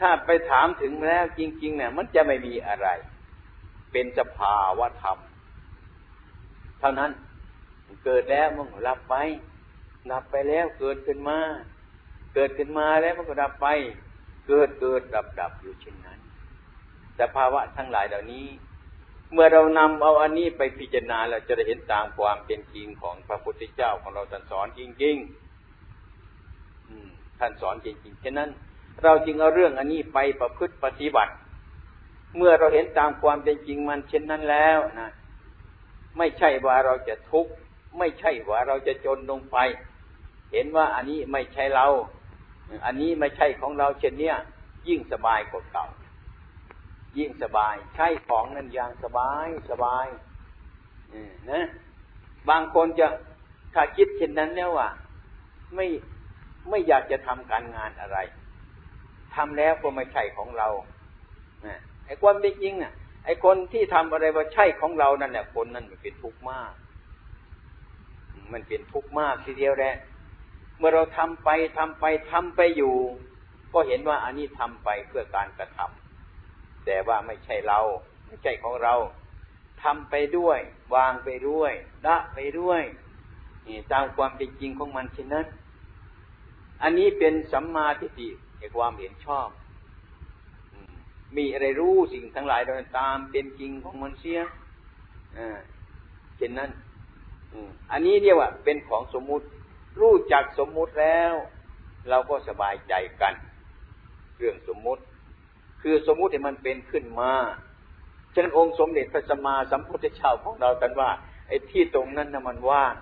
[0.00, 2.88] ถ้าไปถามถึงแล้วจริงๆเนี่ยมันจะไม่มีอะไร
[3.94, 5.18] เป็นสภาวะธรรม
[6.80, 7.10] เท่านั้น
[8.04, 9.14] เกิดแล้วมันก็รับไป
[10.10, 11.38] ดับไปแล้วเกิดขึ้นมา
[12.34, 13.66] เกิดขึ้นมาแล้วมันก็ดับไป
[14.48, 16.18] เกิดเกิดดับดับอยู่เช่นนั้น
[17.20, 18.46] สภาวะทั้งหลายเหล่านี้
[19.32, 28.48] เมื่อเรานำเอาอันนี้ไปพิจารณาเราจะได้เห็นตามความเป็นจริงของพระพุทธเจ้าของเราท่านสอนจริงๆท่านสอนจริงๆฉะนั้น
[29.02, 31.32] เราจึงเอาเรื่องอันนี้ไปประพฤติปฏิบัติ
[32.36, 35.10] เมื่อเราเห็นตามความเป็นจริงมันเช่นนั้นแล้วนะ
[36.18, 37.52] ไม่ใช่ว่าเราจะทุกข์
[37.98, 39.56] ไม่ใช่ว่าเราจะจนลงไป
[40.52, 41.86] เห็นว่าอันนี้ไม่ใช่เรา
[42.84, 44.36] อันนี้ไม่ใช่ของเราเช่นเนี้ย
[44.88, 45.86] ยิ่งสบายกว่าเก่า
[47.18, 50.06] ยิ่งสบาย ใช้ของนั้นอย่างสบายสบาย
[51.50, 51.66] นะ
[52.48, 53.06] บางคนจะ
[53.74, 54.88] ถ้าคิดเช่นนั้นแล้วว่า
[55.74, 55.86] ไม่
[56.68, 58.18] ไม่อยากจะทำการงานอะไร
[59.34, 60.68] ทำแล้วก็ไม่ใช่ของเรา
[62.06, 62.92] ไอ้ความเป็นจริงอะ
[63.24, 66.72] ไอ้คนที่ทำอะไรว่าใช่ของเรานั่นแหละคนนั้นมันเป็นทุกข์มาก
[68.52, 69.94] มันเป็นทุกข์มากทีเดียวแหละ
[70.78, 72.94] เมื่อเราทำไปทำไปทำไปอยู่
[73.72, 77.80] ก็เห็นว่าอันนี้ทำไปเพื่อการกระทำแต่ว่าไม่ใช่เรา
[78.26, 78.94] ไม่ใช่ของเรา
[79.82, 80.58] ทำไปด้วย
[80.94, 81.72] วางไปด้วย
[82.06, 82.82] ละไปด้วย
[83.66, 85.46] นี่ตามความเป็นจริงของมันเช่นนั้น
[86.82, 89.48] อันนี้เป็นสัมมาทิฏฐิในความเห็นชอบ
[91.36, 94.40] มีอะไรรู้สิ่งทั้งหลายโดยตามเป็นจริงของมันเสีย
[96.36, 96.70] เช่นนั้น
[97.90, 99.46] อันนี้เรียกว่า เป็นของสมมุติ
[100.00, 101.32] รู้จักสมมุติแล้ว
[102.08, 103.34] เราก็สบายใจกัน
[104.38, 105.02] เรื่องสมมุติ
[105.82, 107.32] คือสมมุติที่มันเป็นขึ้นมา
[108.34, 111.10] ฉะนั้นองค์สมเด็จพระสัมมาสัมพุทธเจ้าของเรากันว่า
[111.48, 112.94] ไอ้ที่ตรงนั้นน่ะมันว่าง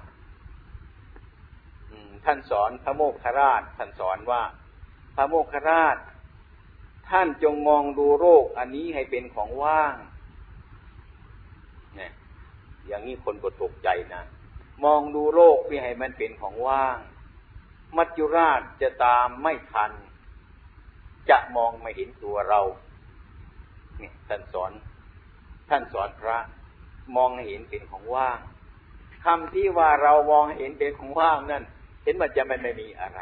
[2.24, 4.42] ท่านสอนพระโมคคราช ท่านสอนว่า
[5.16, 5.96] พระโมคคราช
[7.12, 9.94] ท่านจงมองดูโรคอันนี้ให้เป็นของว่าง
[11.96, 12.12] เนี่ย
[12.87, 14.22] อย่างนี้คนก็ตกใจนะ
[14.85, 16.98] มองดูโรคที่ให้มันเป็นของว่าง
[17.96, 19.92] มัจจุราชจะตามไม่ทัน
[21.31, 22.61] จะมองไม่เห็นตัวเรา
[23.98, 24.72] เนี่ยท่านสอน
[25.68, 26.38] ท่านสอนพระ
[27.16, 28.38] มองให้เห็นเป็นของว่าง
[29.25, 31.64] คำที่ว่าเรามองเห็นเป็นของว่างนั่น
[32.05, 33.20] เห็นมันจะไม่ไม่มีอะไร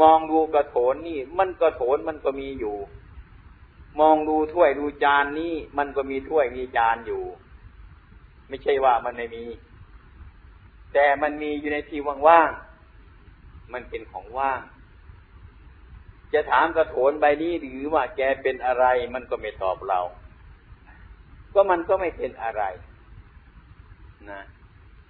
[0.00, 2.76] มองดูกระโถนนี่ มันกระโถนมันก็มีอยู่
[4.00, 7.22] มองดูถ้วยดูจานนี่มันก็มีถ้วยมีจานอยู่
[8.48, 9.44] ไม่ใช่ว่ามันไม่มี
[10.92, 14.60] แต่มันมีอยู่ในที่ว่างๆมันเป็นของว่าง
[16.32, 20.00] จะถามกระโถนใบนี้หรือว่าแกเป็นอะไร มันก็ไม่ตอบเรา
[21.54, 22.62] ก็มันก็ไม่เป็นอะไร
[24.30, 24.42] นะ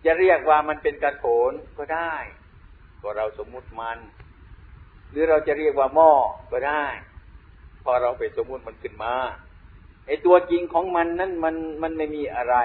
[0.04, 2.14] จะเรียกว่ามันเป็นกระโถนก็ได้
[3.02, 3.98] ก็เราสมมุติมัน
[5.10, 6.10] หรือเราจะเรียกว่าหม้อ
[6.50, 6.84] ก็ได้
[7.82, 9.14] พอเราไปสมมุติมันขึ้นมา
[10.06, 12.56] ไอ้ตัวจริงของมันนั้นมันมันไม่มีอะไร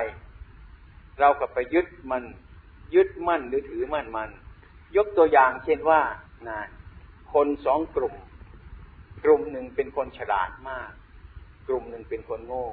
[1.19, 2.23] เราก็ไปยึดมัน
[2.95, 4.29] ยึดมั่นหรือถือมั่นมัน
[4.95, 6.01] ยกตัวอย่างเช่นว่า
[6.49, 6.59] นะ
[7.33, 8.15] คนสองกลุ่ม
[9.23, 10.89] กลุ่มหนึ่งเป็นคนฉลาดมาก
[11.67, 12.67] กลุ่มหนึ่งเป็นคนโง่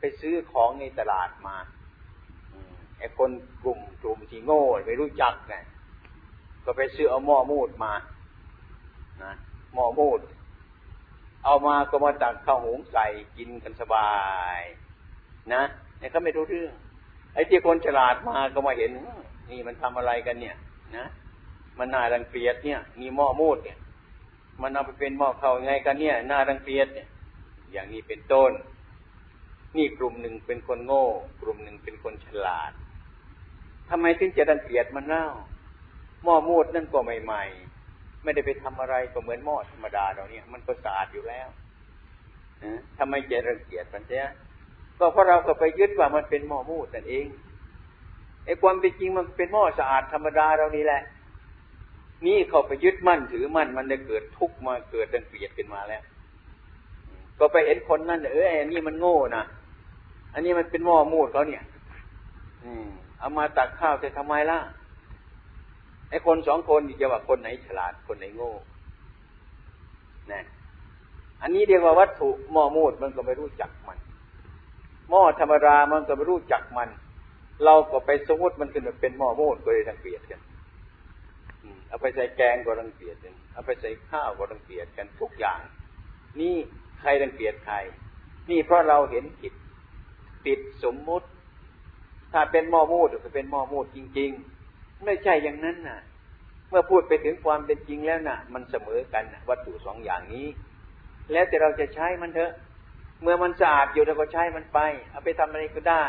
[0.00, 1.56] ไปซื้อของในตลาดมา
[2.98, 3.30] ไอ้คน
[3.62, 5.54] กลุ่มกลุ่มที่โง่ไม่รู้จักไง
[6.64, 7.92] ก็ไปซื้อเอาหม้อมูดมา
[9.24, 9.32] นะ
[9.74, 10.20] หม้อมูด
[11.44, 14.12] เอามาก็มาตักข้าวหุงใส่กินกันสบา
[14.58, 14.60] ย
[15.54, 15.62] นะ
[15.98, 16.72] เนี่ยเขาไม่รู้เรื่อง
[17.34, 18.90] ไอ้ที่คนฉลาดมาก็มาเห็น
[19.50, 20.56] นี่มันทำอะไรกันเนี่ย
[20.96, 21.06] นะ
[21.78, 23.78] มันน่ารังเกียจเนี่ยมีหม้อมูดเนี่ย
[24.62, 27.08] มันเอาไปเป็นหม้อข้าวไงกันเนี่ยน่ารังเกียจเนี่ย
[27.72, 28.50] อย่างนี้เป็นต้น
[29.76, 31.06] นี่กลุ่มหนึ่งเป็นคนโง่
[31.40, 32.72] กลุ่มหนึ่งเป็นคนฉลาด
[33.88, 35.26] ทำไมถึงจะรังเกียจมันเล่า
[36.24, 37.67] หม้อมูดนั่นก็ใหม่ ๆ
[38.22, 41.48] ไม่ได้ไปทำอะไรก็เหมือนหม้อธรรมดาเราเนี่ยมันก็สะอาดอยู่แล้ว
[42.98, 44.24] ทำไมจะรังเกียจมันเสีย
[44.98, 47.26] ก็เพราะเราก็ไปยึดว่ามันเป็นหม้อมูดนั่นเอง
[48.44, 51.02] ไอ้ความเป็นจริงมันเป็นหม้อสะอาดธรรมดาเรานี่แหละ
[52.26, 56.02] นี่เขาไปยึดมั่นถือมั่นมันได้เกิดทุกข์มาเกิดดังเกลียดขึ้นมาแล้ว
[57.38, 59.44] ก็ไปเห็นคนนั่นเออไอ้นี่มันโง่นะ
[60.34, 61.64] อันนี้มันเป็นหม้อมูดเขาเนี่ย
[62.64, 62.86] อืม
[63.18, 64.58] เอามาตักข้าวจะทำไมล่ะ
[66.10, 68.52] ไอ้คนสองคนจะว่าคนไหนฉลาดคนไหนโง่
[70.32, 70.44] นะ
[71.42, 73.98] อันนี้เรียกว่าวัตถุหม้อมูดมันก็ไม่รู้จักมัน
[75.10, 76.88] หม้อธรรมดามันก็ไม่รู้จักมัน
[77.64, 80.40] เราก็ไปสมมติมันขึ้นมาเป็นหม้อมูดก็เลยรังเกียจกัน
[81.88, 85.60] เอาไปใส่แกงก็รังเกียจกันเอาไปใส่ข้าวก็รังเกียจกันทุกอย่าง
[86.40, 86.56] นี่
[87.00, 87.76] ใครรังเกียจใคร
[88.50, 89.52] นี่เพราะเราเห็นผิด
[90.46, 91.26] ติดสมมุติ
[92.32, 94.57] ถ้าเป็นหม้อมูดก็เป็นหม้อมูดจริง ๆ
[95.04, 96.00] ไม่ใช่อย่างนั้นน่ะ
[96.68, 100.46] เมื่อพูดไปถึงความเป็นจริงแล้วน่ะ มันเสมอกันวัตถุสองอย่างนี้
[101.32, 102.52] แล้วแต่เราจะใช้มันเถอะ
[103.22, 104.78] เมื่อมันสะอาดอยู่เราก็ใช้มันไป
[105.10, 106.04] เอาไปทำอะไรก็ได้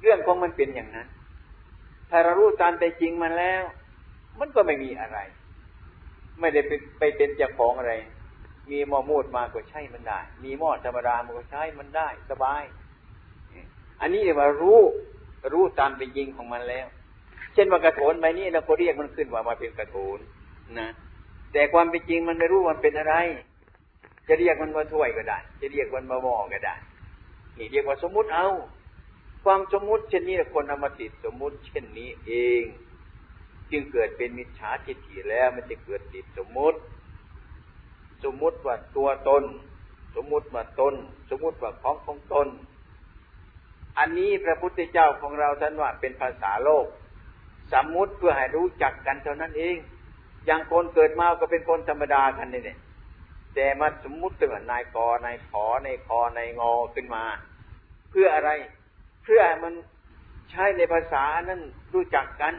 [0.00, 1.08] เรื่องของมันเป็นอย่างนั้น
[2.10, 3.62] ถ้าเรารู้ตามเป็นจริงมันแล้ว
[4.38, 5.18] มันก็ไม่มีอะไร
[6.40, 7.94] ไม่ได้ไปไปเป็นเจ้าของอะไร
[8.70, 12.62] มีหม้อมูดมาก็ใช้มันได้ มีหม้อธรรมดามันก็ใช้มันได้ สบาย
[14.00, 14.80] อันนี้เรียกว่ารู้
[15.52, 16.86] รู้ตามเป็นจริงของมันแล้ว
[17.56, 20.18] เช่นว่ากระโถนใบนี้เราก็เรียกมันขึ้นว่ามาเป็นกระโถน
[20.78, 20.88] นะ
[21.52, 23.14] แต่ความเป็นจริงมันไม่รู้มันเป็นอะไร
[24.28, 26.74] จะเรียกมันว่าถ้วยก็ได้ จะเรียกมันมาหม้อก็ได้
[27.58, 28.48] นี่เรียกว่าสมมุติเอา
[29.44, 32.62] ความสมมุติเช่นนี้คนเอามาติดสมมุติ เช่นนี้เอง
[33.70, 36.78] จึงเกิดเป็นมิจฉาทิฏฐิแล้วมันจะเกิดติดสมมุติ
[38.24, 39.44] สมมุติว่าตัวตน
[40.16, 40.94] สมมุติว่าตน
[41.30, 42.48] สมมุติว่าของของตน
[43.98, 46.86] อันนี้พระพุทธเจ้าของเราท่านว่าเป็นภาษาโลก
[47.72, 49.76] สมมุติเพื่อให้รู้จักกันเท่านั้นเอง
[50.46, 52.78] อย่างคนเกิดมาก็เป็นคนธรรมดากันนี่เนี่ย
[53.54, 57.24] แต่มาสมมุติเตือนนายกนายขอนายคอนายงอขึ้นมา
[58.10, 58.50] เพื่ออะไร
[59.24, 59.74] เพื่อมัน
[60.50, 61.60] ใช้ในภาษานั้น
[61.94, 62.54] รู้จักกัน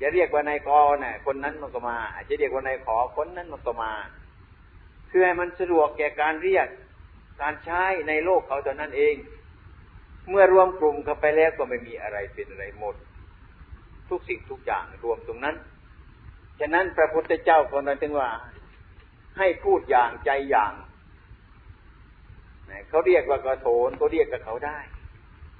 [0.00, 3.92] จะเรียกว่านายกอน่ะ คนนั้นมันก็มาจจะเรียกว่านายขอคนนั้นมันก็มา
[5.08, 6.68] เพื่อให้มันสะดวกแก่การเรียก
[7.42, 9.14] การใช้ในโลกเขาเท่านั้นเอง
[10.30, 12.94] เมื่อรวมกลุ่มเข้าไปแล้วก็ไม่มีอะไรเป็นอะไรหมด
[14.10, 15.56] ทุกสิ่งทุกอย่างรวมตรงนั้น
[16.60, 18.30] ฉะนั้นพระพุทธเจ้าคนนั้นจึงว่า
[19.38, 20.72] ให้พูดอย่างใจอย่าง
[22.88, 24.78] เขาเรียกว่ากระโถนเขาเรียกกับเขาได้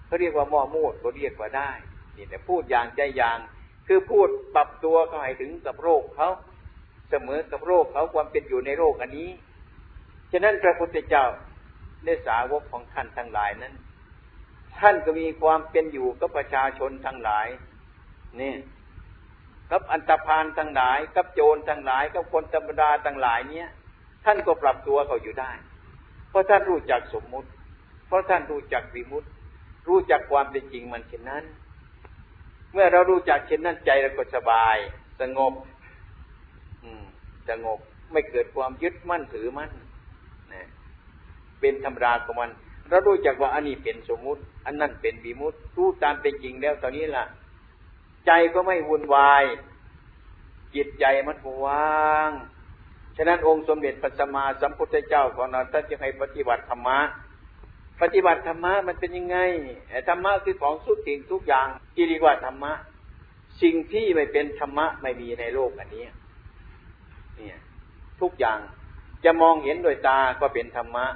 [0.06, 1.70] เขาเรียกว่าหม้อมูดเขาเรียกว่าได้
[2.16, 3.38] นี่แต่พูดอย่างใจอย่าง
[3.86, 6.28] คือพูดปรับตัวเขาให้ถึงกับโรคเขา
[7.10, 9.30] เสมอกับโรคเขาความเป็นอยู่ในโรคอันนี้
[10.32, 11.24] ฉะนั้นพระพุทธเจ้า
[12.04, 13.74] ได้สาวกของท่านทั้งหลายนั้น
[14.78, 17.46] ท่านก็มีความเป็นอยู่กับประชาชนทั้งหลาย
[18.40, 18.54] นี่
[19.70, 23.68] กับอันตรพานทั้งหลาย กับโจรทั้งหลาย กับคนธรรมดาทั้งหลายเนี้ย
[24.24, 25.52] ท่านก็ปรับตัวเขาอยู่ได้
[26.30, 27.48] เพราะท่านรู้จักสมมุติ
[28.06, 29.28] เพราะท่านรู้จักวิมุตติ
[29.88, 31.44] รู้จักความเป็นจริงมันเช่นนั้น
[32.72, 34.76] เมื่อเรารู้จักเช่นนั้นใจเราก็สบาย
[35.20, 35.52] สงบ
[36.82, 37.04] อืม
[37.48, 37.78] สงบ
[38.12, 39.70] ไม่เกิดความยึดมั่นถือมั่น
[40.52, 40.66] นะ
[41.60, 42.50] เป็นธรรมดาของมัน
[42.88, 47.24] เรารู้จักว่าอันนี้เป็นสมมุติ อันนั้นเป็นบีมุติรู้ตามเป็นจริงแล้วตอนนี้ล่ะ
[48.26, 49.44] ใจก็ไม่วุ่นวาย
[50.74, 52.30] จิตใจมันว่าง
[53.16, 56.98] ฉะนั้นองค์สมเด็จพระสัมมาสัมพุทธเจ้าของเราท่านจะให้ปฏิบัติธรรมะ
[58.02, 59.38] ปฏิบัติธรรมะมันเป็นยังไง
[60.08, 62.72] ธรรมะคือของสุดสิ่งทุกอย่างที่เรียกว่าธรรมะ
[63.62, 66.04] สิ่งที่ไม่เป็นธรรมะไม่มีในโลกอันนี้
[67.36, 67.58] เนี่ย
[68.20, 68.58] ทุกอย่าง
[69.24, 71.06] จะมองเห็นโดยตาก็เป็นธรรมะ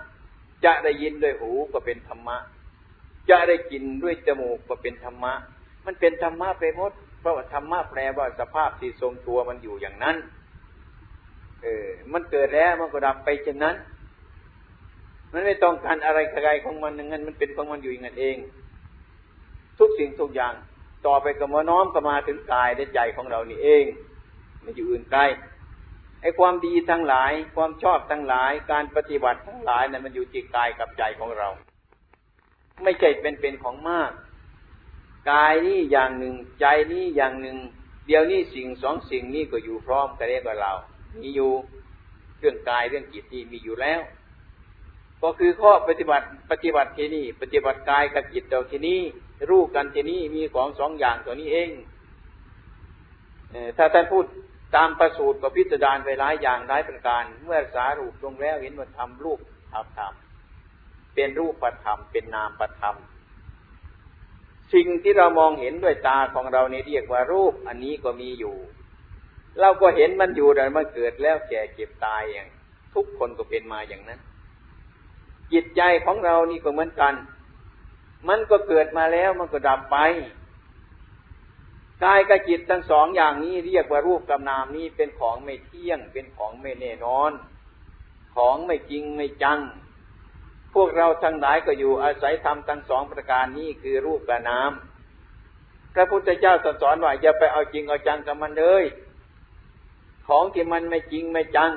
[0.65, 2.37] จะได้ยินด้วยหูก็เป็นธรรมะ
[3.31, 5.33] จะได้กินด้วยจมูกก็เป็นธรรมะ
[5.87, 10.17] มันเป็นธรรมะไปหมดเพราะว่าธรรมะแปลว่าสภาพที่ทรงตัวมันอยู่อย่างนั้น
[11.63, 13.77] เออ มันเกิดแล้วมันก็ดับไปเช่นนั้น
[15.33, 18.37] มันไม่ต้องการอะไรใครของมันอย่างนั้นมันเป็นของมันอยู่อย่างนั้นเอง
[19.79, 20.55] ทุกสิ่งทุกอย่าง
[21.07, 23.85] ต่อไปก็มาน้อมก็มาถึงกายและใจของเรานี่เอง
[24.63, 25.23] ไม่อยู่อื่นไกล
[26.23, 31.49] ไอ้ความดีทั้งหลาย ความชอบทั้งหลาย การปฏิบัติทั้งหลายนะั้นมันอยู่ที่กายกับใจของเรา
[32.85, 34.11] ไม่ใช่เป็นเป็นของมาก
[35.31, 37.57] กายนี่อย่างหนึ่งใจนี่อย่างหนึ่ง
[38.07, 40.73] เดี๋ยวนี้สิ่งสองสิ่งนี้ก็อยู่พร้อมกันเรียกว่าเรา
[41.21, 41.53] มีอยู่
[42.39, 44.01] เรื่องกายเรื่องจิตนี่มีอยู่แล้ว
[45.23, 49.01] ก็คือข้อปฏิบัติปฏิบัติที่นี่ ปฏิบัติกายกับจิตเราที่นี่
[49.49, 51.71] รู้กันที่นี่มีของสองอย่างตัวนี้เอง
[53.77, 54.25] ถ้าท่านพูด
[54.77, 59.39] ตามประสูตรก็พิจารณาไปหลายอย่างหลายประการ เมื่อสารูปลงแล้วเห็นว่าทำรูป
[59.73, 60.13] ทำธรรม
[61.15, 62.97] เป็นรูปประธรรมเป็นนามประธรรม
[64.75, 68.57] สิ่งที่เรามองเห็นด้วยตาของเราเนี่เรียกว่ารูป อันนี้ก็มีอยู่
[69.61, 72.49] เราก็เห็นมันอยู่แต่มันเกิดแล้วแก่เก็บตายอย่าง
[72.95, 74.21] ทุกคนก็เป็นมาอย่างนั้น
[75.53, 77.15] จิตใจของเรานี่ก็เหมือนกัน
[78.29, 79.97] มันก็เกิดมาแล้วมันก็ดับไป
[82.05, 87.33] กายกับจิตทั้งสองอย่างนี้เรียกว่ารูปกับนามนี้เป็นของไม่เที่ยง เป็นของไม่แน่นอน
[88.35, 89.61] ของไม่จริงไม่จัง
[90.75, 94.73] พวกเราทั้งหลายก็อยู่อาศัยธรรมทั้งสองประการนี้คือรูปกับนาม
[95.95, 98.85] พระพุทธเจ้าสอนว่าอย่าไปเอาจริงเอาจังกับมันเลย
[100.29, 101.73] ของที่มันไม่จริงไม่จัง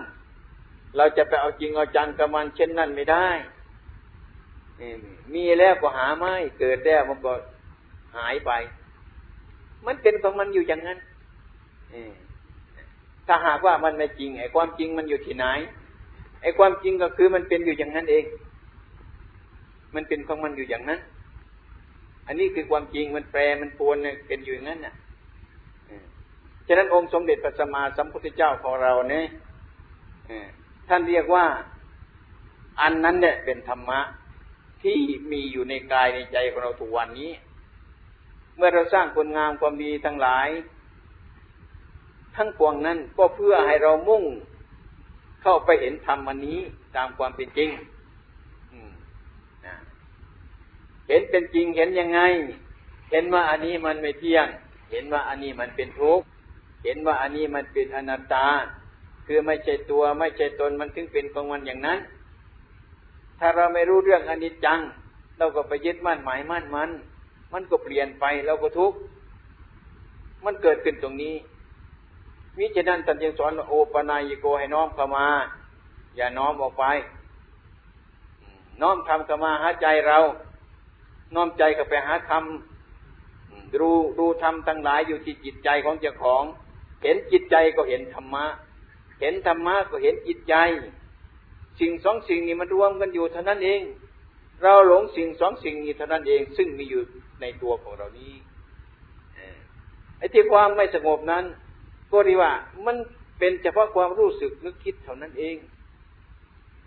[0.98, 3.28] เราจะไปเอาจริงเอาจังกับมันเช่นนั้นไม่ได้
[5.34, 7.34] มีแล้วก็หาไม่เกิดแล้วมันก็
[8.18, 8.52] หายไป
[9.86, 11.00] มันเป็นของมันอยู่อย่างนั้น
[13.28, 15.46] ถ้าหากว่ามันไม่จริงไอ้ความจริงมันอยู่ที่ไหน
[16.42, 18.24] ไอ้ความจริงก็คือมันเป็นอยู่อย่างนั้นเอง
[19.96, 21.00] มันเป็นของมันอยู่อย่างนั้น
[22.28, 24.96] อันนี้คือความจริงมันแปรมันปวนเนี่ยเป็นอยู่อย่างนั้นน่ะ
[26.68, 29.26] ฉะนั้นองค์สมเด็จพระสัมมาสัมพุทธเจ้าของเราเนี่ย
[30.90, 31.46] ท่านเรียกว่า
[32.82, 34.00] อันนั้นเนี่ยเป็นธรรมะ
[34.84, 35.00] ที่
[35.32, 37.32] มีอยู่ในกายในใจของเราทุกวันนี้
[38.58, 40.48] เมื่อเราสร้างคุณงามความดีทั้งหลาย
[42.36, 44.24] ทั้งปวงนั้นก็เพื่อให้เรามุ่ง
[45.42, 46.60] เข้าไปเห็นธรรมอันนี้
[46.96, 47.70] ตามความเป็นจริง
[51.12, 52.22] เห็นเป็นจริงเห็นยังไง
[53.12, 54.48] เห็นว่าอันนี้มันไม่เที่ยง
[54.92, 56.26] เห็นว่าอันนี้มันเป็นทุกข์
[56.84, 58.48] เห็นว่าอันนี้มันเป็นอนัตตา
[59.26, 62.00] คือไม่ใช่ตัวไม่ใช่ตนมันถึงเป็นของมันอย่างนั้น
[63.40, 64.80] ถ้าเราไม่รู้เรื่องอนิจจัง
[65.38, 66.90] เราก็ไปยึดมั่นหมายมั่นมัน
[67.54, 68.98] มันก็เปลี่ยนไปเราก็ทุกข์
[70.46, 71.36] มันเกิดขึ้นตรงนี้
[72.58, 75.28] มิฉะนั้นท่านยังสอนโอปนายโกให้น้อมเข้ามา
[76.16, 76.86] อย่าน้อมออกไป
[78.82, 80.18] น้อมทำเข้ามาหาใจเรา
[81.36, 82.44] น้อมใจเข้าไปหาธรรม
[83.82, 86.44] ดูดูธรรมทั้งหลายอยู่ที่จิตใจของเจ้าของ
[87.04, 88.46] เห็นจิตใจก็เห็นธรรมะ
[89.22, 90.56] เห็นธรรมะก็เห็นจิตใจ
[91.80, 93.82] สิ่งสองสิ่งนี้มันรวมกันอยู่เท่านั้นเอง
[94.64, 97.02] เราหลงสิ่งสองสิ่งนี้เท่านั้นเอง ซึ่งมีอยู่
[97.42, 98.34] ในตัวของเรานี้
[100.18, 101.46] ไอ้ที่ความไม่สงบนั้น
[102.12, 102.52] ก็ดีว่า
[102.86, 102.98] มัน
[103.40, 105.56] เป็นเฉพาะความรู้สึกนึกคิดเท่านั้นเอง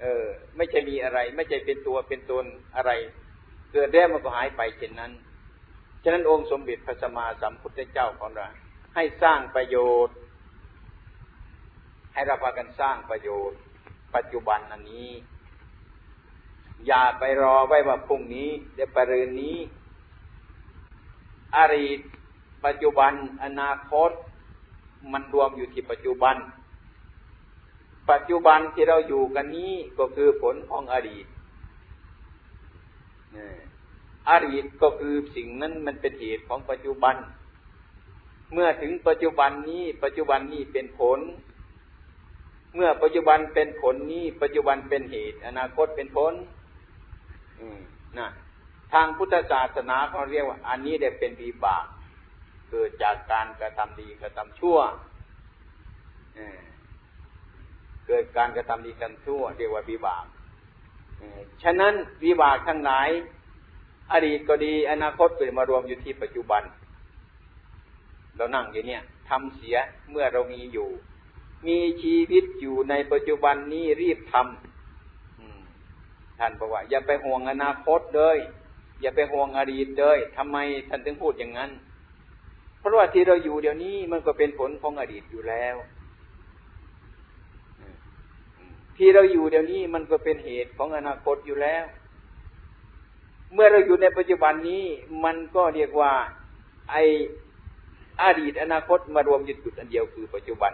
[0.01, 0.27] เออ
[0.57, 2.45] ไม่ใช่มีอะไร ไม่ใช่เป็นตัวเป็นตน
[2.77, 2.91] อะไร
[3.77, 5.13] เกิดแล้วมันก็หายไปเช่นนั้น
[6.03, 8.47] ฉะนั้นองค์สมเด็จพระสัมมาสัมพุทธเจ้าของเรา
[8.95, 10.15] ให้สร้างประโยชน์
[12.13, 13.59] ให้เราพากันสร้างประโยชน์
[14.15, 15.11] ปัจจุบันอันนี้
[16.87, 19.57] อย่าไปรอไว้ว่าพรุ่งนี้เดี๋ยวปรืนนี้
[21.57, 21.99] อดีต
[22.65, 23.13] ปัจจุบัน
[23.45, 24.11] อนาคต
[25.13, 26.37] มันรวมอยู่ที่ปัจจุบัน
[28.11, 31.27] ปัจจุบันที่เราอยู่กันนี้ก็คือผลของอดีต
[34.31, 37.17] อดีตก็คือสิ่งนั้นมันเป็นเหตุของปัจจุบัน
[38.53, 41.21] เมื่อถึงปัจจุบันนี้ ปัจจุบันนี้เป็นผล
[42.75, 46.35] เมื่อปัจจุบันเป็นผลนี้ ปัจจุบันเป็นเหตุ อนาคตเป็นผล
[48.19, 48.29] นะ
[48.93, 51.85] ทางพุทธศาสนาเขาเรียกว่า อันนี้ได้เป็นวิบาก
[52.71, 54.79] เกิดจากการกระทำดีกระทำชั่ว
[58.07, 60.25] เกิดการกระทำดีกระทำชั่ว เรียกว่าวิบาก
[61.63, 63.09] ฉะนั้นวิบากทั้งหลาย
[64.13, 66.63] อดีตก็ดี อนาคตกิดมารวมอยู่ที่ปัจจุบัน
[68.37, 69.77] เรานั่งอยู่เนี่ยทำเสีย
[70.11, 70.89] เมื่อเรามีอยู่
[71.67, 78.39] มีชีวิตอยู่ในปัจจุบันนี้รีบทำท่านบอกว่า อย่าไปห่วงอนาคตเลย
[79.01, 80.57] อย่าไปห่วงอดีตเลยทำไม
[80.89, 81.71] ท่านถึงพูดอย่างนั้น
[82.79, 85.77] เพราะว่าที่เราอยู่เดี๋ยวนี้มันก็เป็นผลของอดีตอยู่แล้ว
[88.97, 91.85] ที่เราอยู่เดี๋ยวนี้มันก็เป็นเหตุของอนาคตอยู่แล้ว
[93.53, 94.85] เมื่อเราอยู่ในปัจจุบันนี้
[95.25, 96.13] มันก็เรียกว่า
[96.91, 96.97] ไอ
[98.23, 100.73] อดีตอนาคตมารวมอยู่จุดอันเดียวคือปัจจุบัน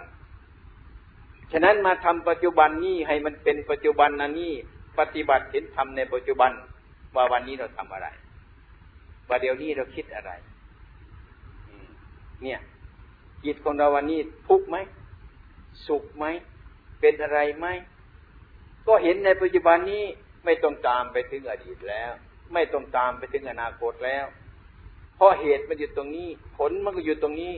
[1.52, 4.52] ฉะนั้นมาทำปัจจุบันนี้ให้มันเป็นปัจจุบันนันนี้
[4.98, 6.50] ปฏิบัติเห็นทำในปัจจุบัน
[7.16, 8.08] ว่าวันนี้เราทำอะไร
[9.28, 10.32] ว่าเดี๋ยวนี้เราคิดอะไร
[12.42, 12.60] เนี่ย
[13.44, 14.76] จิตของเราวันนี้ทุกข์ไหม
[15.86, 16.24] สุขไหม
[17.00, 17.66] เป็นอะไรไหม
[18.88, 20.04] ก็เห็นในปัจจุบันนี้
[20.44, 22.12] ไม่ต้องตามไปถึงอดีตแล้ว
[22.54, 24.26] ไม่ต้องตามไปถึงอนาคตแล้ว
[25.16, 27.54] เพราะเหตุมันอยู่ตรงนี้ ผลมันก็อยู่ตรงนี้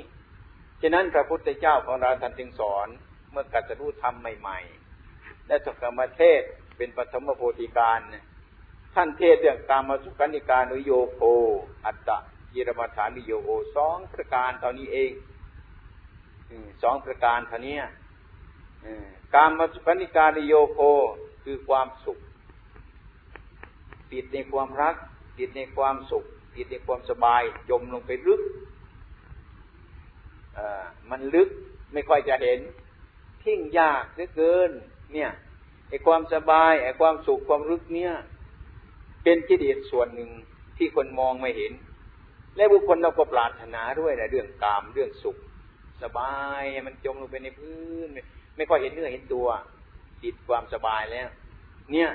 [0.82, 2.88] ฉะนั้นพระพุทธเจ้าของเราท่านจึงสอน
[3.30, 6.42] เมื่อกัตรู้ธรรมใหม่ๆ และสกรรมเทศ
[6.76, 8.00] เป็นปฐมโพธิการ
[8.94, 11.20] ท่านเทศเรื่องกามมาสุขานิการุโยโค
[11.86, 12.18] อัตตะ
[12.54, 15.12] ยิรมาฐานิโยโอสองประการเท่านี้เอง
[16.82, 17.76] สองประการเท่านี้
[19.34, 20.78] กามสุขนิการุโยโค
[21.44, 22.18] คือความสุข
[24.12, 24.96] ติดในความรัก
[25.38, 26.24] ติดในความสุข
[26.56, 28.42] ติดในความสบาย จมลงไปลึก
[31.10, 31.48] มันลึก
[31.92, 32.60] ไม่ค่อยจะเห็น
[33.42, 34.70] ทิ้งยากเหลือเกิน
[35.12, 35.30] เนี่ย
[35.88, 38.12] ไอ้ความสบายไอ้ความสุขความลึกเนี่ย
[39.22, 40.30] เป็นกิเลสส่วนหนึ่ง
[40.76, 41.72] ที่คนมองไม่เห็น
[42.56, 45.36] และบุคคลเราก็ปรารถนาด้วยนะเรื่องกามเรื่องสุข
[46.02, 48.08] สบายมันจมลงไปในพื้น
[48.57, 49.46] ไม่ค่อยเห็นเนื้อเห็นตัว
[50.22, 51.28] จิตความสบายแล้ว
[51.92, 52.11] เนี่ย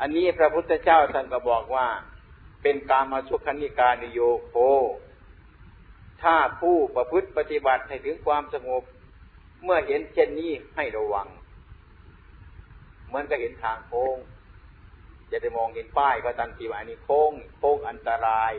[0.00, 1.86] อันนี้พระพุทธเจ้าท่านก็บอกว่า
[2.62, 4.54] เป็นกามาสุกขนิการนิโยโค
[6.22, 8.82] ถ้าผู้ประพฤติปฏิบัติให้ถึงความสงบ
[9.64, 11.28] เมื่อเห็นเช่นนี้ให้ระวัง
[13.06, 14.16] เหมือนก็เห็นทางโค้ง
[15.30, 18.52] จะได้มองเห็นป้ายก็ตันทีว่าอันนี้โค้งโค้งอันตราย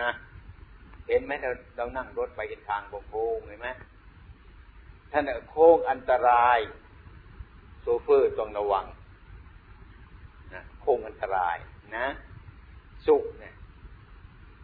[0.00, 0.10] นะ
[1.08, 3.68] เห็นไหมเราเรานั่งรถไปเห็นทางโค้งเห็นไหม
[5.12, 6.58] ท่านโค้งอันตราย
[7.80, 8.86] โซเฟอร์ต้องระวัง
[10.52, 11.56] นะโค้งอันตราย
[11.96, 12.06] นะ
[13.06, 13.54] สุขเนี่ย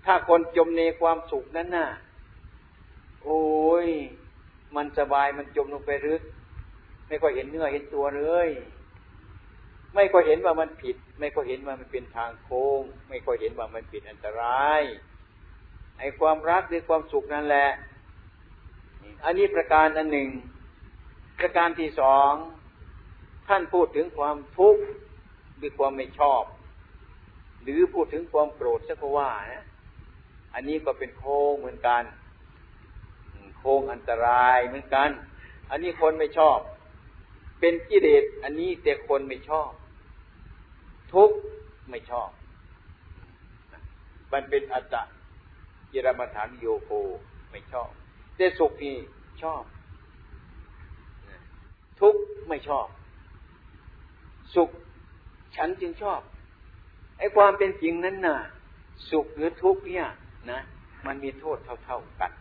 [0.05, 1.89] ถ้าคนจมในความสุขนั้นน่ะ
[3.25, 3.43] โอ้
[3.87, 3.89] ย
[4.77, 6.23] มันสบายมันจมลงไปลึก
[7.09, 8.49] ไม่ค่อยเห็นเนื้อเห็นตัวเลย
[9.95, 14.83] ไม่ค่อยเห็นว่ามันผิด ไม่ค่อยเห็นว่ามันเป็นทางโค้ง ไม่ค่อยเห็นว่ามันผิดอันตราย
[15.99, 17.69] ไอ้ความรักหรือความสุขนั่นแหละ
[19.25, 20.29] อันนี้ประการอันหนึ่ง
[21.39, 22.33] ประการที่สอง
[23.49, 24.83] ท่านพูดถึงความทุกข์
[25.57, 26.43] หรือความไม่ชอบ
[27.63, 29.65] หรือพูดถึงความโกรธสักว่านะ
[30.55, 32.03] อันนี้ก็เป็นโค้งเหมือนกัน
[33.59, 35.11] โค้งอันตรายเหมือนกัน
[35.71, 36.59] อันนี้คนไม่ชอบ
[37.61, 39.71] เป็นกิเลสอันนี้แต่คนไม่ชอบ
[41.13, 41.37] ทุกข์
[41.91, 42.31] ไม่ชอบ
[44.33, 45.03] มันเป็นอัตตะ
[45.93, 46.93] ยิรมฐานโยโก
[47.51, 47.91] ไม่ชอบ
[48.39, 48.97] แต่สุขนี่
[49.43, 49.63] ชอบ
[52.01, 52.87] ทุกข์ไม่ชอบ
[54.55, 54.71] สุข
[55.57, 56.21] ฉันจึงชอบ
[57.19, 58.39] ไอ้ความเป็นจริงนั้นน่ะ
[59.11, 60.07] สุขหรือทุกข์เนี่ย
[60.51, 60.61] นะ
[61.07, 62.33] มันมีโทษเท่าๆกัน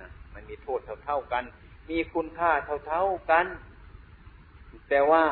[0.00, 1.44] นะมันมีโทษเท่าๆกัน
[1.90, 2.50] มีคุณค่า
[2.86, 3.46] เท่าๆกัน
[4.88, 5.24] แต่ว่า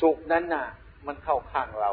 [0.00, 0.66] สุขนั้นน่ะ
[1.06, 1.90] มันเข้าข้างเรา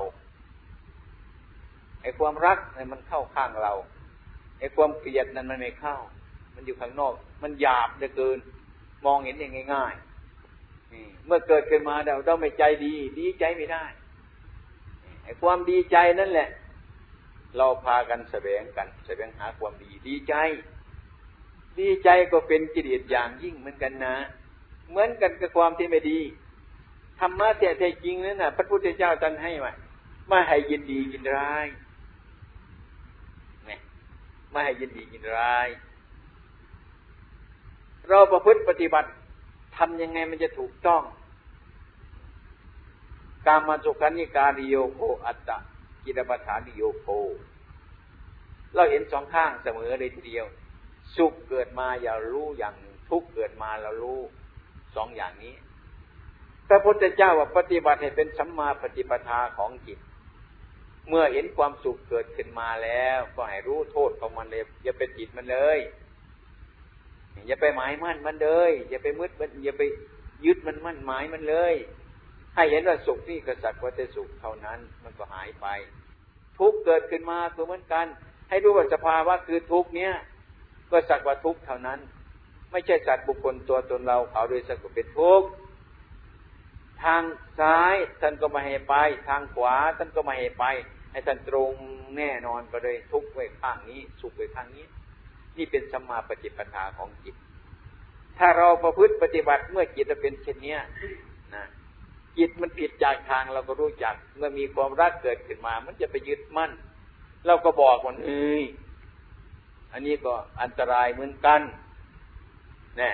[2.01, 3.73] ไอ้ความรักเนี่ยมันเข้าข้างเรา
[4.61, 5.97] ไอ้ความเกลียดนั้นมันไม่เข้า
[6.55, 8.37] มันอยู่ข้างนอก มันหยาบเหลือเกิน
[9.05, 13.85] มองเห็นอย่างง่ายๆเมื่อเกิดขึ้นมาเราต้องไม่ใจดี ดีใจไม่ได้
[15.23, 16.49] ไอ้ความดีใจนั่นแหละ
[17.57, 20.35] เราพากันแสวงกันแสวงหาความดี ดีใจ
[21.79, 24.15] ดีใจก็เป็นกิเลสอย่างยิ่งเหมือนกันนะ
[24.89, 26.19] เหมือนกันกับความที่ไม่ดี
[27.19, 29.73] ธรรมะแต่แท้จริงนั้นนะพระพุทธเจ้าท่านให้ไว่า
[30.27, 31.67] ไม่ให้ยินดียินร้าย
[34.51, 35.67] ไม่ให้ยินดียินร้าย
[38.09, 39.09] เราประพฤติปฏิบัติ
[39.77, 41.03] ทำยังไงมันจะถูกต้อง
[43.47, 45.57] การมาสุขานิการิโยโคอัตตะ
[46.03, 47.07] กิรปัฏฐานิโยโค
[48.75, 50.45] เราเห็นสองข้างเสมอเลยทีเดียว
[51.15, 52.75] สุขเกิดมาอย่ารู้อย่าง
[53.09, 54.19] ทุกเกิดมาเรารู้
[54.95, 55.55] สองอย่างนี้
[56.67, 59.99] พระพุทธเจ้าว่าปฏิบัติให้เป็นสัมมาปฏิปทาของจิต
[61.13, 65.79] เมื่อเห็นความสุขเกิดขึ้นมาแล้ว ก็ให้รู้โทษของมันเลย อย่าไปจิตมันเลย
[67.47, 69.83] อย่าไปหมายมั่นมันเลย อย่าไปมืดมันอย่าไป
[70.45, 71.73] ยึดมันมั่นหมายมันเลย
[72.55, 75.67] ให้เห็นว่าสุขนี่กษัตริย์ว่าจะสุขเท่านั้น มันก็หายไป
[76.57, 78.05] ทุกเกิดขึ้นมาก็เหมือนกัน
[78.49, 80.13] ให้รู้ว่าสภาวะคือทุกเนี้ย
[80.91, 81.99] ก็สักว่าทุกเท่านั้น
[82.71, 85.47] ไม่ใช่สัตว์บุคคลตัวตนเราเขาโดยสักว่าเป็นทุกข์
[87.03, 87.23] ทาง
[87.59, 88.95] ซ้ายท่านก็มาให้ไป
[89.27, 90.65] ทางขวาท่านก็มาให้ไป
[91.11, 91.73] ให้ท่านตรง
[92.17, 94.85] แน่นอนไปเลยทุกไว้ข้างนี้ สุขไว้ข้างนี้
[95.57, 97.35] นี่เป็นสมาปฏิปทาของจิต
[98.37, 100.77] ถ้าเราประพฤติปฏิบัติเมื่อจิตจะเป็นเช่นนี้
[101.55, 101.65] นะ
[102.37, 106.71] จิตมันผิดจากทางเราก็รู้จัก เมื่อมีความรักเกิดขึ้นมา มันจะไปยึดมั่น
[107.45, 108.63] เราก็บอกมันเอ้ย
[109.93, 111.61] อันนี้ก็อันตรายเหมือนกัน
[113.01, 113.11] นะ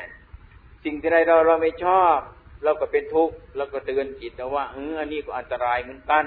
[0.83, 2.17] สิ่งที่ใดเราเราไม่ชอบ
[2.63, 6.23] เราก็เป็นทุกข์เราก็เตือนจิตนะว่าเอออันนี้ก็อันตรายเหมือนกัน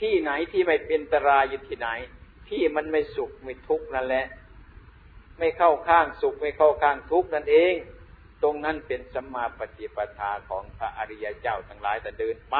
[0.00, 1.88] ที่ไหนที่ไม่เป็นตรายอยู่ที่ไหน
[2.48, 4.26] ที่มันไม่สุขไม่ทุกข์นั่นแหละ
[5.38, 7.74] ไม่เข้าข้างสุขไม่เข้าข้างทุกข์นั่นเอง
[8.42, 12.56] ตรงนั้นเป็นสัมมาปฏิปทาของพระอริยเจ้าทั้งหลายแต่เดินไป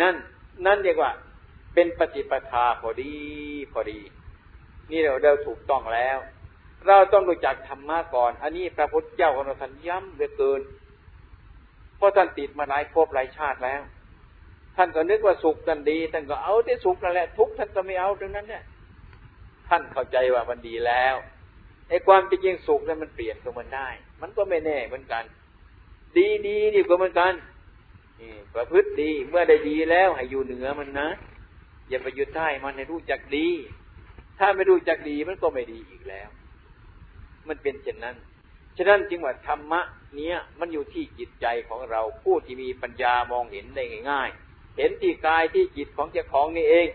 [0.00, 0.14] นั่น
[0.66, 1.12] นั่นเรียกว่า
[1.74, 3.14] เป็นปฏิปทาพอดี
[3.72, 4.00] พอดี
[4.90, 6.18] นี่เราเดินถูกต้องแล้ว
[6.86, 10.60] เราต้องรู้จักธรรมะก่อน อันนี้พระพุทธเจ้าของเราท่านย้ำเหลือเกิน
[11.96, 13.82] เพราะท่านติดมาหลายภพหลายชาติแล้ว
[14.78, 18.64] ท่านก็นึกว่าสุขท่านดี ท่านก็เอาที่สุขนั่นแหละทุกท่านก็ไม่เอาตรงนั้นเนี่ย
[19.68, 21.14] ท่านเข้าใจว่ามันดีแล้ว
[21.88, 23.88] ไอ้ความจริงสุขนั้นมันเปลี่ยนตัวมันได้
[24.22, 25.24] มันก็ไม่แน่เหมือนกัน
[26.16, 27.32] ดีดีดีกว่าเหมือนกัน
[28.20, 31.08] นี่ประพฤติดีเมื่อได้ดีแล้วให้อยู่เหนือมันนะ
[31.88, 33.48] อย่าไปยึดใต้มันให้รู้จักดี
[34.38, 36.28] ถ้าไม่รู้จักดีมันก็ไม่ดีอีกแล้ว
[37.48, 38.16] มันเป็นเช่นนั้น
[38.76, 39.80] ฉะนั้นจึงว่าธรรมะ
[40.16, 44.47] เนี้ยมันอยู่ที่จิตใจของเราผู้ที่มีปัญญามองเห็นได้ง่ายๆ
[44.78, 46.88] เห็นที่กายที่จิตของเจ้าของนี่เอง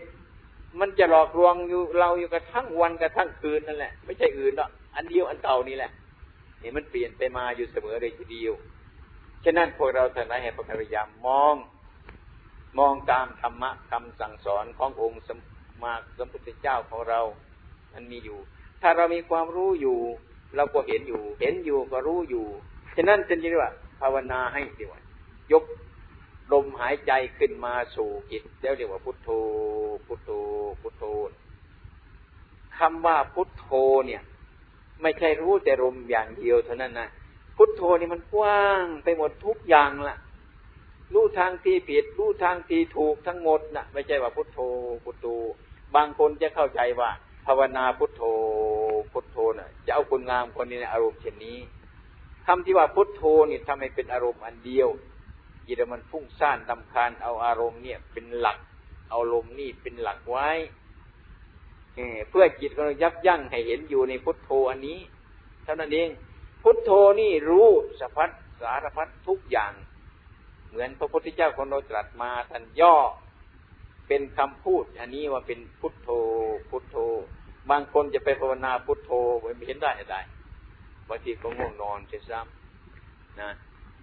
[0.80, 5.90] มันจะหลอกลวงอยู่เราอยู่กระทั่งวันกระทั่งคืนนั่นแหละ ไม่ใช่อื่นหรอกอันเดียวอันเก่านี่แหละ
[6.62, 8.54] นี่มันเปลี่ยนไปมาอยู่เสมอเลยทีเดียว
[9.44, 11.54] ฉะนั้นพวกเราท่านให้พยายามมอง
[12.78, 15.38] มองตามธรรมะคำสั่งสอนขององค์สม
[15.82, 17.20] มาสมพุทธเจ้าของเรา
[17.92, 18.38] มันมีอยู่
[18.82, 19.98] ถ้าเรามีความรู้อยู่
[20.56, 22.46] เราก็เห็นอยู่ เห็นอยู่ก็รู้อยู่
[22.96, 25.00] ฉะนั้นจึงเรียกว่า ภาวนาให้ดีว่า
[25.52, 25.64] ยก
[26.52, 29.30] ลมหายใจขึ้นมาสู่จิตแล้วเรียกว่าพุทโธ
[30.06, 30.30] พุทโธ
[30.82, 31.04] พุทโธ
[32.78, 33.68] คำว่าพุทโธ
[34.06, 34.22] เนี่ย
[35.02, 37.08] ไม่ใช่รู้แต่ลมอย่างเดียวเท่านั้นนะ
[37.56, 40.16] พุทโธนี่มันกว้างไปหมดทุกอย่างละ
[41.14, 44.60] รู้ทางที่ผิดรู้ทางที่ถูกทั้งหมดนะไม่ใช่ว่าพุทโธ
[45.04, 45.26] พุทโธ
[45.96, 47.10] บางคนจะเข้าใจว่า
[47.46, 48.22] ภาวนาพุทโธ
[49.12, 51.58] พุทโธนะ่ะ จะเอาคนงามคนนี้ในอารมณ์เช่นนี้
[52.46, 54.88] คำที่ว่าพุทโธนี่ทำให้เป็นอารมณ์อันเดียว
[55.66, 58.58] จิตมันฟุ้งซ่านตำคานเอาอารมณ์เนี่ย เป็นหลัก
[59.10, 60.48] เอาลมนี่เป็นหลักไว้
[62.30, 64.98] เพื่อจิตเรายับยั้งให้เห็นอยู่ในพุทโธอันนี้
[65.64, 66.08] เท่านั้นเอง
[66.62, 66.90] พุทโธ
[67.20, 67.68] นี่รู้
[68.00, 69.72] สะพัดสารพัดทุกอย่าง
[70.68, 72.94] เหมือนพระพุทธเจ้าคนเราตรัสมาท่านย่อ
[74.08, 76.08] เป็นคำพูด อันนี้ว่าเป็นพุทโธ
[76.70, 76.96] พุทโธ
[77.70, 79.10] บางคนจะไปภาวนาพุทโธ
[79.56, 80.20] ไม่เห็นได้ได้
[81.08, 83.50] บางทีก็ง่วงนอนเสียซ้ำนะ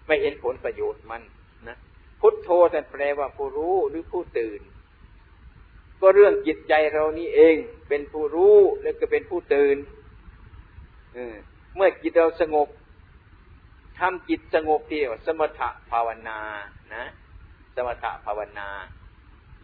[0.08, 1.22] ไม่เห็นผลประโยชน์มัน
[1.68, 1.78] นะ
[2.20, 4.62] พุทโธแต่แปลว่าผู้รู้หรือผู้ตื่น
[6.00, 7.56] ก็เรื่องจิตใจเรานี่เอง
[7.88, 9.78] เป็นผู้รู้แล้วก็เป็นผู้ตื่น
[11.76, 12.68] เมื่อจิตเราสงบ
[14.00, 16.40] ทำจิตสงบเดียวสมถะภาวนา
[16.94, 17.06] นะ
[17.76, 18.68] สมถะภาวนา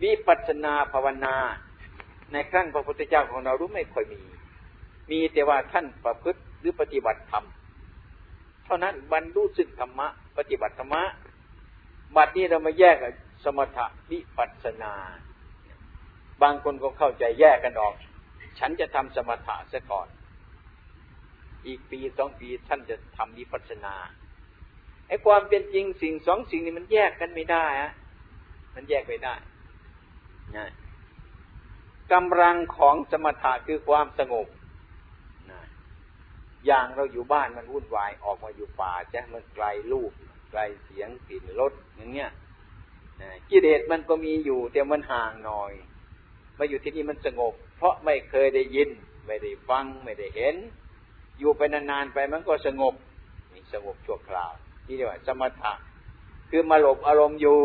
[0.02, 1.36] วิปัสนาภาวนา
[2.32, 4.22] ในครั้งพระพุทธเจ้าของเรารู้ไม่ค่อยมี
[5.12, 7.45] มีแต่ว่าท่านประพฤติหรือปฏิบัติธรรม
[8.66, 11.04] เท่านั้นบรรลุซึ่งธรรมะ ปฏิบัติธรรมะ
[12.16, 12.97] บัดนี้เรามาแยก
[13.43, 14.93] สมถะวิปัสนา
[16.41, 17.93] บางคนก็เข้าใจแยกกันออก
[18.60, 20.08] ฉันจะทำสมถะซะก่อน
[21.68, 23.95] อีกปีสองปีท่านจะทำวิปัสนา
[25.08, 27.93] ไอ้ความเป็นจริงสิ่งสองสิ่งนี้มันแยกกันไม่ได้ฮะ
[28.76, 29.36] มันแยกไม่ได้
[30.55, 30.68] นะ
[32.14, 34.47] กำลังของสมถะคือความสงบ
[35.51, 35.62] นะ
[36.66, 40.12] อย่างเราอยู่บ้านมันวุ่นวายออกมาอยู่ป่าใช่มันไกลลูก
[40.60, 42.32] ลเสียงกลิ่นรสอย่างเงี้ย
[43.49, 45.74] กิเลสมันก็มีอยู่แต่มันห่างหน่อย
[46.58, 48.89] มาอยู่ที่นี่มันสงบ เพราะไม่เคยได้ยิน
[49.26, 50.55] ไม่ได้ฟังไม่ได้เห็น
[51.39, 52.93] อยู่ไปนานๆไปมันก็สงบ
[53.74, 54.53] สงบชั่วคราว
[54.88, 55.74] นี่เรียกว่าสมถะ
[56.49, 57.60] คือมาหลบอารมณ์อยู่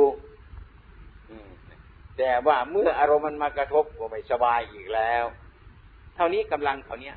[2.18, 5.24] แต่ว่าเมื่ออารมณ์มันมากระทบก็ไม่สบายอีกแล้ว
[6.14, 7.12] เท่านี้กำลังเท่านี้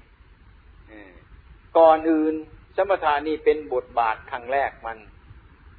[1.77, 2.33] ก่อนอื่น
[2.77, 4.97] สมถานี่เป็นบทบาทครั้งแรกมัน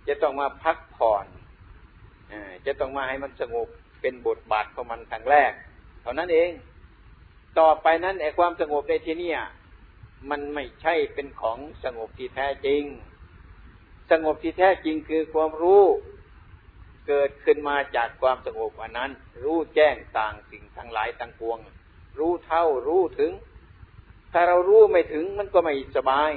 [0.09, 1.26] จะต้องมาพักผ่อน
[2.66, 3.68] จะต้องมาให้มันสงบ
[4.00, 5.52] เป็นบทบาทของมันครั้งแรก
[6.02, 6.50] เท่านั้นเอง
[7.59, 9.32] ต่อไปนั้นไอ้ความสงบในที่นี้
[10.30, 12.82] มันไม่ใช่เป็นของสงบที่แท้จริง
[14.11, 15.82] สงบที่แท้จริงคือความรู้
[17.09, 19.11] เกิดขึ้นมาจากความสงบอันนั้น
[19.44, 21.59] รู้แจ้งต่างสิ่งทั้งหลายทั้งปวง
[22.18, 23.32] รู้เท่ารู้ถึง
[24.32, 26.32] ถ้าเรารู้ไม่ถึงมันก็ไม่สบาย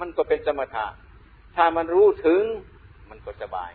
[0.00, 0.86] มันก็เป็นสมถะ
[1.56, 2.42] ถ้ามันรู้ถึง
[3.10, 3.72] มันก็สบาย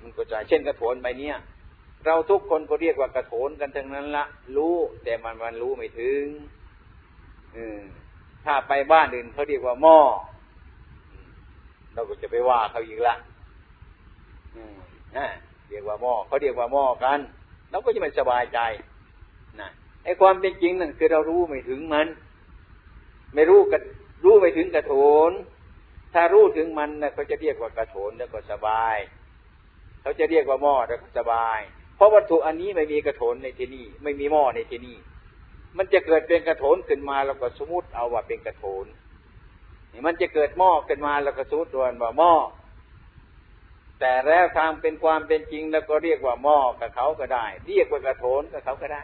[0.00, 1.36] มันก็จะเช่นกระโถนใบเนี้ย
[2.04, 4.24] เราทุกคนก็เรียกว่ากระโถนกันทั้งนั้นละ
[4.56, 6.24] รู้ แต่มันมันรู้ไม่ถึง
[8.44, 9.98] ถ้าไปบ้านอื่นเขาเรียกว่าหม้อ
[11.94, 13.14] เราก็จะไปว่าเขาอีกละ
[15.68, 17.18] เรียกว่าหม้อเขาเรียกว่าหม้อกัน
[17.70, 18.58] เราก็จะไม่สบายใจ
[19.60, 19.68] นะ
[20.04, 22.06] ไอ้ความเป็นจริงนั่นคือเรารู้ไม่ถึงมัน
[23.34, 23.80] ไม่รู้กัน
[24.24, 24.92] รู้ไม่ถึงกระโถ
[25.30, 25.32] น
[26.18, 28.96] ถ้ารู้ถึงมันนะเขาจะเรียกว่ากระโถนแล้วก็สบาย
[30.02, 31.58] เขาจะเรียกว่าหม้อแล้วก็สบาย
[31.96, 34.96] เพราะวัตถุอันนี้ไม่มีกระโถนในที่นี่ไม่มีหม้อในที่นี่
[35.76, 38.86] มันจะเกิดเป็นกระโถนขึ้นมาเราก็สมมติเอาว่าเป็นกระโถน
[40.06, 42.32] มันจะเกิดหม้อขึ้นมาเราก็สมมติว่าหม้อ
[44.00, 49.02] แต่แล้วทางเป็นความเป็นจริงแล้วก็เรียกว่าหม้อกับเขาก็ได้ เรียกว่ากระโถนกับเขาก็ได้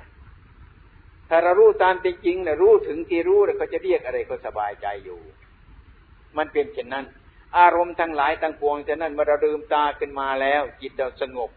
[1.28, 5.20] ถ้าเรารู้ตามเป็นจริงนะรู้ถึงที่รู้แล้วเขาจะเรียกอะไรก็สบายใจอยู่
[6.38, 7.04] มันเป็นเช่นนั้น
[7.58, 11.50] อารมณ์ทั้งหลายทั้งปวงฉะนั้นเมื่อเราลืมตาขึ้นมาแล้ว จิตเราสงบ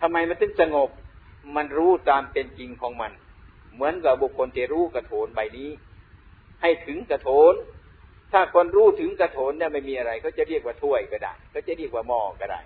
[0.00, 0.90] ทำไมมันถึงสงบ
[1.56, 3.12] มันรู้ตามเป็นจริงของมัน
[3.74, 5.70] เหมือนกับบุคคลที่รู้กระโถนใบนี้
[6.62, 7.54] ให้ถึงกระโถน
[8.32, 12.60] ถ้าคนรู้ถึงกระโถนเนี่ยไม่มีอะไรเขาจะเรียกว่าถ้วยก็ได้เขาจะเรียกว่าหม้อก็ได้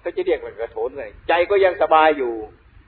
[0.00, 2.34] เขาจะเรียกว่ากระโถนเลยใจก็ยังสบายอยู่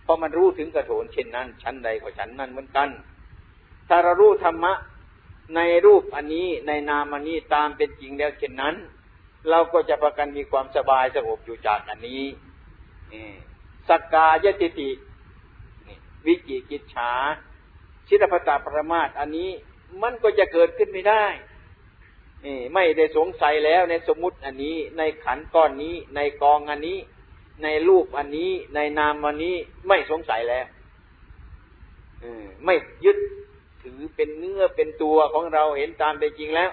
[0.04, 2.88] เพราะมันรู้ถึงกระโถนเช่นนั้น ชั้นใดก็ชั้นนั้นเหมือนกัน
[3.88, 4.72] ถ้าเรารู้ธรรมะ
[5.57, 8.74] ในรูปอันนี้ในนามอันนี้ตามเป็นจริงแล้วเช่นนั้น
[9.51, 12.22] เราก็จะประกันมีความสบายสงบอยู่จากอันนี้
[13.88, 14.90] สักกายติติ
[16.26, 17.12] วิจิกิจฉา
[18.09, 19.51] ชิรพตาปรมาตอันนี้
[20.03, 21.24] มันก็จะเกิดขึ้นไม่ได้
[22.74, 26.99] ไม่ได้สงสัยแล้วในสมมติอันนี้ในขันก้อนนี้ ในกองอันนี้
[27.62, 29.57] ในรูปอันนี้ ในนามอันนี้
[29.88, 30.66] ไม่สงสัยแล้ว
[32.64, 32.74] ไม่
[33.05, 33.16] ยึด
[33.85, 36.70] ถือเป็นเนื้อเป็นตัวของเราเห็นตามเป็นจริงแล้ว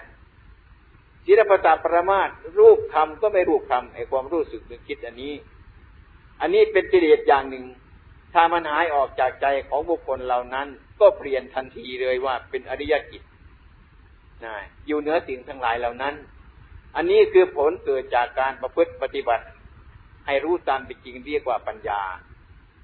[1.26, 5.34] ศิลปตาปรมาทรูปคำก็ไม่รูปคำไอความรู้สึกนึกคิดอันนี้
[6.42, 7.66] อันนี้เป็นกิเลสอย่างหนึ่ง
[8.34, 10.68] ถ้ามันหายออกจากใจของบุคคลเหล่านั้น
[11.00, 13.22] ก็เปลี่ยนทันทีเลยว่าเป็นอริยจิต
[14.44, 14.56] นะ
[14.88, 16.16] อยู่เหนือสิ่งทั้งหลายเหล่านั้น
[16.96, 19.46] อันนี้คือผลเกิดจากการประพฤติปฏิบัติ
[20.26, 22.02] ให้รู้ตามเป็นจริงเรียกว่าปัญญา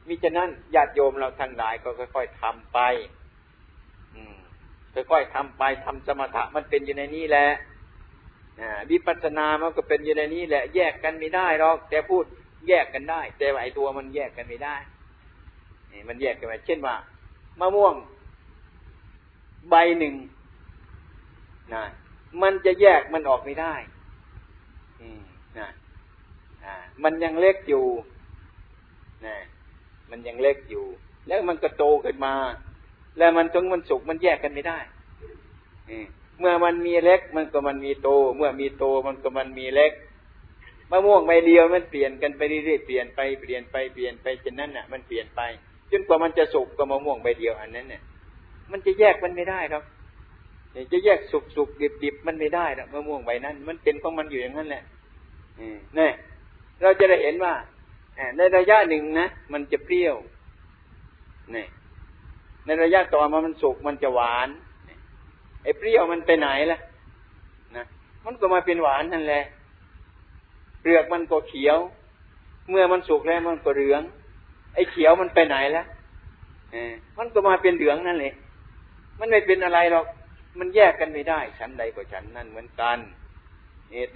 [0.08, 2.80] มิฉะนั้นญาติโยมเราทั้งหลายก็ค่อย ๆทำไป
[5.12, 7.48] ค่อยๆทำไปทำสมถะมันเป็นอยู่ในนี้แหละ
[8.92, 12.26] วิปัสสนามันก็เป็นอยู่ในนี้แหละ แยกกันไม่ได้หรอกแต่พูด
[12.68, 14.76] แยกกันได้ แต่ไอตัวมันแยกกันไม่ได้
[15.92, 16.96] นี่มันแยกกันไปเช่นว่า
[17.60, 17.96] มะม่วง
[19.70, 20.16] ใบหนึ่ง
[21.74, 21.84] นะ
[22.42, 23.74] มันจะแยกมันออกไม่ได้
[25.60, 25.68] นะ
[27.04, 27.86] มันยังเล็กอยู่
[29.26, 29.38] นะ
[30.10, 30.86] มันยังเล็กอยู่
[31.28, 32.34] แล้วมันก็โตขึ้นมา
[33.18, 34.80] แล้วมันถึงมันสุกมันแยกกันไม่ได้
[36.40, 39.94] เมื่อมันมีเล็กมันก็มันมีโต เมื่อมีโตมันก็มันมีเล็ก
[40.92, 45.42] มะม่วงใบเดียวมันเปลี่ยนกันไปเรื่อยๆเปลี่ยนไปเปลี่ยนไปเปลี่ยนไปจนนั้นน่ะ มันเปลี่ยนไป
[45.92, 48.02] จนกว่ามันจะสุกก็มะม่วงใบเดียวอันนั้นเนี่ย
[48.72, 49.84] มันจะแยกมันไม่ได้ครับ
[50.92, 54.84] จะแยกสุกสุกดิบดิบมันไม่ได้หรอกมะม่วงใบนั้น มันเป็นของมันอยู่อย่างนั้นแหละ
[55.98, 56.10] นี่
[56.82, 57.54] เราจะได้เห็นว่า
[58.38, 60.16] ในระยะหนึ่งนะมันจะเปรี้ยว
[61.56, 61.66] นี่
[62.68, 64.48] ในระยะต่อมามันสุกมันจะหวาน
[65.64, 66.80] ไอ้เปรี้ยวมันไปไหนล่ะ
[67.76, 67.86] นะ
[68.26, 69.44] มันก็มาเป็นหวานนั่นแหละ
[70.82, 71.78] เปลือกมันก็เขียว
[72.70, 74.02] เมื่อมันสุกแล้วมันก็เหลือง
[74.76, 75.84] ไอ้เขียวมันไปไหนล่ะ
[77.18, 78.34] มันก็มาเป็นเหลืองนั่นเลย
[79.20, 80.06] มันไม่เป็นอะไรหรอก
[80.60, 82.98] มันแยกกันไม่ได้ฉันใดก็ฉันนั่นเหมือนกัน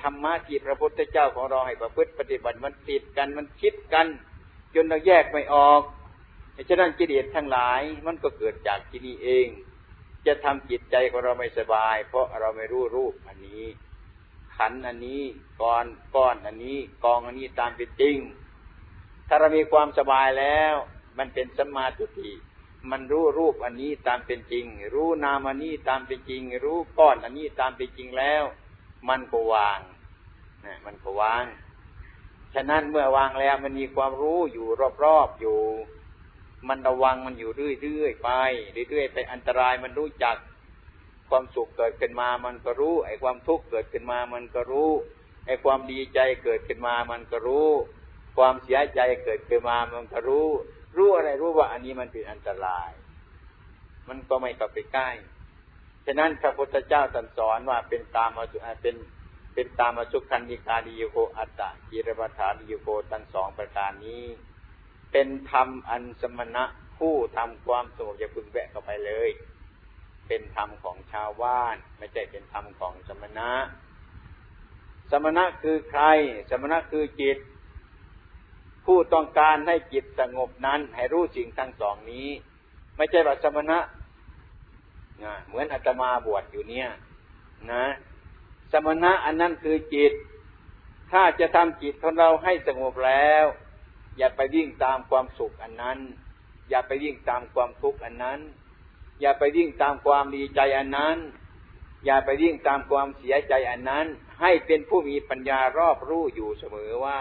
[0.01, 4.07] ธรรมะที่พระพุทธเจ้าของเราให้ประพฤติปฏิบัติมันติดกันมันคิดกัน
[4.75, 5.81] จนเราแยกไม่ออก
[6.70, 9.47] ฉะนั้นกิเลสทั้งหลายมันก็เกิดจากที่นี่เอง
[10.26, 13.64] จะทำจิตใจของเราไม่สบาย เพราะเราไม่รู้รูปอันนี้
[14.55, 15.24] ขันอันนี้
[15.62, 15.86] ก้อน
[16.16, 18.18] ก้อนอันนี้ กองอันนี้ตามเป็นจริง
[19.28, 20.76] ถ้าเรามีความสบายแล้ว
[21.18, 22.32] มันเป็นสัมมาทิฏฐิ
[22.91, 28.43] มันรู้รูปอันนี้ตามเป็นจริง รู้นามอันนี้ตามเป็นจริง รู้ก้อนอันนี้ตามเป็นจริงแล้ว
[29.09, 29.80] มันก็วาง
[30.66, 31.45] นะมันก็วาง
[32.53, 34.68] ฉะนั้นเมื่อวางแล้วมันมีความรู้อยู่
[35.03, 35.59] รอบๆอยู่
[36.70, 37.51] มันระวังมันอยู่
[37.82, 38.30] เรื่อยๆไป
[38.89, 40.36] เรื่อยๆไปอันตรายมันรู้จัก
[41.30, 44.91] ความสุขเกิดขึ้นมามันก็รู้ ไอ้ความทุกข์เกิดขึ้นมามันก็รู้
[45.45, 47.70] ไอ้ความดีใจเกิดขึ้นมามันก็รู้
[48.38, 50.47] ความเสียใจเกิดขึ้นมามันก็รู้
[50.97, 52.89] รู้อะไรรู้ว่าอันนี้มันเป็นอันตราย
[54.07, 55.09] มันก็ไม่กลับไปใกล้
[56.05, 58.95] ฉะนั้นพระพุทธเจ้าตรัสสอนว่าเป็นตามสุเป็น
[59.53, 64.24] เป็นตามสุขันธิกาดิโยโกอัตตะกิรปฐานิโยโกทั้งสองประการนี้
[65.12, 66.64] เป็นธรรมอันสมณะ
[66.97, 69.30] ผู้ทำความสงบอย่าพึงแวะเข้าไปเลย
[70.28, 73.51] เป็นธรรมของชาวบ้าน ไม่ใช่เป็นธรรมของสมณะ
[75.12, 76.03] สมณะคือใคร
[76.49, 77.38] สมณะคือจิต
[78.86, 82.28] ผู้ต้องการให้จิตสงบนั้น ให้รู้สิ่งทั้งสองนี้
[82.97, 83.80] ไม่ใช่ว่าสมณะ
[85.24, 86.88] นะเหมือนอาตมาบวชอยู่เนี่ย
[87.72, 87.86] นะ
[88.72, 90.14] สมณะอันนั้นคือจิต
[91.12, 93.45] ถ้าจะทำจิตของเราให้สงบแล้ว
[94.18, 95.99] อย่าไปวิ่งตามความสุขอันนั้น
[96.70, 98.39] อย่าไปวิ่งตามความทุกข์อันนั้น
[99.22, 101.18] อย่าไปวิ่งตามความดีใจอันนั้น
[102.05, 104.05] อย่าไปวิ่งตามความเสียใจอันนั้น
[104.41, 107.20] ให้เป็นผู้มีปัญญารอบรู้อยู่เสมอว่า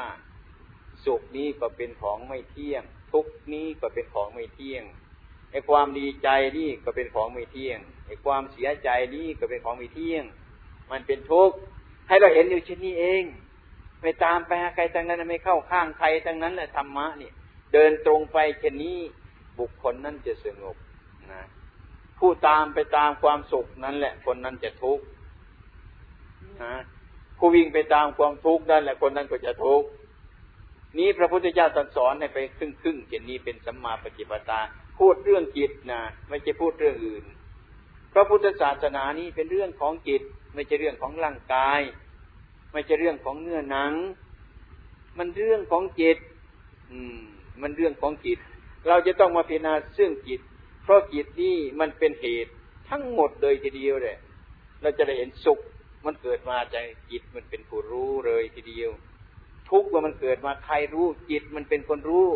[1.05, 2.83] สุขนี้ก็เป็นของไม่เที่ยง
[3.13, 4.85] ทุกนี้ก็เป็นของไม่เที่ยง
[5.51, 6.29] ไอ้ความดีใจ
[6.59, 10.25] นี่ก็เป็นของไม่เที่ยงไอ้ความเสียใจนี่ก็เป็นของไม่เที่ยง
[10.91, 11.57] มันเป็นทุกข์
[12.09, 13.25] ให้เราเห็นอยู่เช่นนี้เอง
[14.01, 17.33] ไม่ตามไปหาใครทั้งนั้นไม่เข้าข้างใครทั้งนั้นแหละธรรมะเนี่ย
[17.73, 18.99] เดินตรงไปเช่นนี้
[19.59, 20.77] บุคคลนั้นจะสงบ
[21.33, 21.43] นะ
[22.19, 25.05] ผู้ตามไปตามความสุขนั้นแหละ คนนั้นจะทุกข์
[26.63, 26.75] นะ
[27.39, 29.89] ผู้วิ่งไปตามความทุกข์นั่นแหละคนนั้นก็จะทุกข์
[30.99, 34.61] นี้พระพุทธเจ้าตรัสสอนให้ไปครึ่งครึ่งเจนนี้เป็นสัมมาปฏิปทา
[34.99, 37.25] พูดเรื่องจิตนะไม่ใช่พูดเรื่องอื่น
[38.13, 40.23] พระพุทธศาสนานี้เป็นเรื่องของจิต
[40.55, 41.81] ไม่ใช่เรื่องของร่างกาย
[42.73, 43.93] ไม่ใช่เรื่องของเนื้อหนัง
[45.19, 46.19] มันเรื่องของจิต
[46.91, 47.21] อืม
[47.63, 48.39] มันเรื่องของจิต
[48.89, 50.41] เราจะต้องมาพิจารณาเรื่องจิต
[50.83, 52.53] เพราะจิตนี่มันเป็นเหตุ
[52.91, 54.17] ทั้งหมดเลยทีเดียวเลย
[54.83, 55.61] เราจะได้เห็นสุข
[56.07, 58.91] มันเกิดมาจากจิตมันเป็นผู้รู้เลยทีเดียว
[59.71, 62.29] ทุกข์ว่ามันเกิดมาใครรู้ จิตมันเป็นคนรู้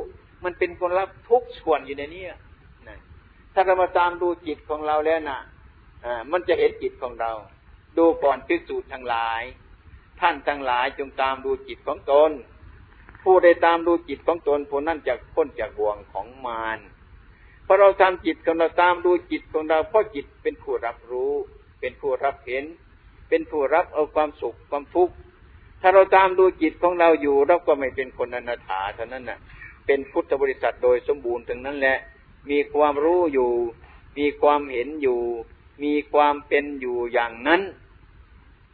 [0.44, 2.24] มันเป็นคนรับทุกส่วนอยู่ในนี้
[2.88, 2.98] นะ
[3.54, 5.38] ถ้าเรามาตามดูจิตของเราแล้วนะ
[6.04, 7.32] อ่า มันจะเห็นจิตของเรา
[7.98, 9.42] ดูก่อนพิสูจน์ทั้งหลาย
[10.20, 12.30] ท่านทั้งหลายจงตามดูจิตของตน
[13.22, 16.78] ผู้ใดตามดูจิตของตนผู้นั้นจะพ้นจากบ่วงของมาร
[17.66, 21.32] พอเราทำจิตของเราตามดูจิตของเราเพราะจิตเป็นผู้รับรู้
[21.80, 22.64] เป็นผู้รับเห็น
[23.28, 25.14] เป็นผู้รับเอาความสุขความทุกข์
[25.80, 29.38] ถ้าเราตามดูจิตของเราอยู่เราก็ไม่เป็นคนอนาถาเท่านั้นน่ะ
[29.86, 31.98] เป็นพุทธบริษัทโดยสมบูรณ์ถึงนั้นแหละ
[32.50, 33.50] มีความรู้อยู่
[34.18, 35.20] มีความเห็นอยู่
[35.82, 37.60] มีความเป็นอยู่อย่างนั้น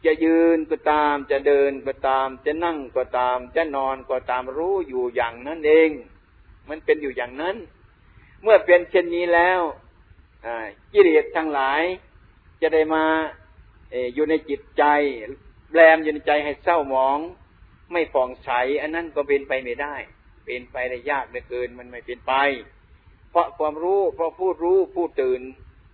[0.05, 5.89] จะยืนก็ตาม จะเดินก็ตาม จะนั่งก็ตาม จะนอนก็ตามรู้อยู่อย่างนั้นเอง
[6.69, 7.55] มันเป็นอยู่อย่างนั้น
[8.41, 9.61] เมื่อเป็นเช่นนี้แล้ว
[10.93, 11.81] กิเลสทั้งหลาย
[12.61, 13.05] จะได้มา
[14.13, 14.83] อยู่ในจิตใจ
[15.73, 17.19] แรมอยู่ในใจให้เศร้าหมอง
[17.91, 18.49] ไม่ฟองใส
[18.81, 19.95] อันนั้นก็เป็นไปไม่ได้
[20.45, 22.33] เป็นไปได้ยากเหลือเกินมันไม่เป็นไป
[23.31, 25.41] เพราะความรู้เพราะผู้รู้ผู้ตื่น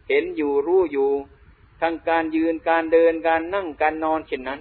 [0.09, 1.09] เห็นอยู่รู้อยู่
[1.81, 4.59] ทั้งการยืนการเดินการนั่งการนอนเช่นนั้น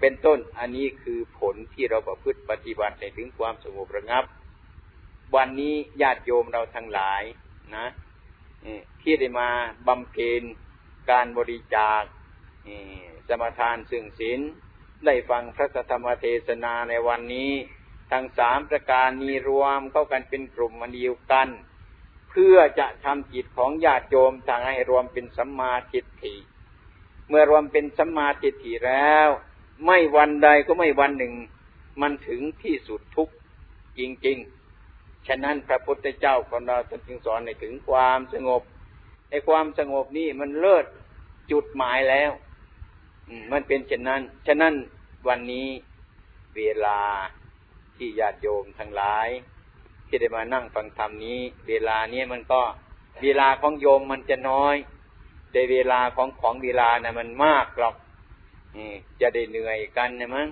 [0.00, 4.24] เป็นต้นอันนี้คือผลที่เราประพฤติปฏิบัติในถึงความสงบระงับ
[5.36, 7.22] วันนี้ญาติโยมเราทั้งหลาย
[7.76, 7.86] นะ
[9.02, 9.48] ที่ได้มา
[9.86, 10.42] บำเพ็ญ
[11.10, 12.02] การบริจาค
[13.28, 14.40] สมทานซึ่งศีล
[15.06, 17.52] ได้ฟังพระธรรมเทศนาในวันนี้
[18.12, 21.48] ทั้งสามประการนี้รวมเข้ากันเป็นกลุ่มมันเดียวกัน
[22.36, 26.34] พื่อจะทำจิตของญาติโยมทางให้รวมเป็นสัมมาทิฏฐิ
[27.28, 29.28] เมื่อรวมเป็นสัมมาทิฏฐิแล้ว
[29.86, 31.34] ไม่วันใดก็ไม่วันหนึ่ง
[32.00, 33.28] มันถึงที่สุดทุก
[33.98, 34.38] จริง
[34.82, 38.62] ๆ ฉะนั้นพระพุทธเจ้าของเราจึงสอนในถึงความสงบ
[39.30, 40.86] ไอ้ความสงบนี่มันเลิศ
[41.50, 42.30] จุดหมายแล้ว
[43.52, 44.74] มันเป็นเช่นนั้น ฉะนั้น
[45.28, 45.68] วันนี้
[46.56, 47.00] เวลา
[47.96, 49.28] ที่ญาติโยมทั้งหลาย
[50.06, 51.38] ที่ได้มานั่งฟังธรรมนี้
[51.68, 52.60] เวลานี้มันก็
[53.22, 54.76] เวลาของโยมมันจะน้อย
[55.52, 57.94] แต่เวลาของของเวลานะ่ะ มันมากหรอก
[59.20, 60.48] จะได้เหนื่อยกันนะมั้ง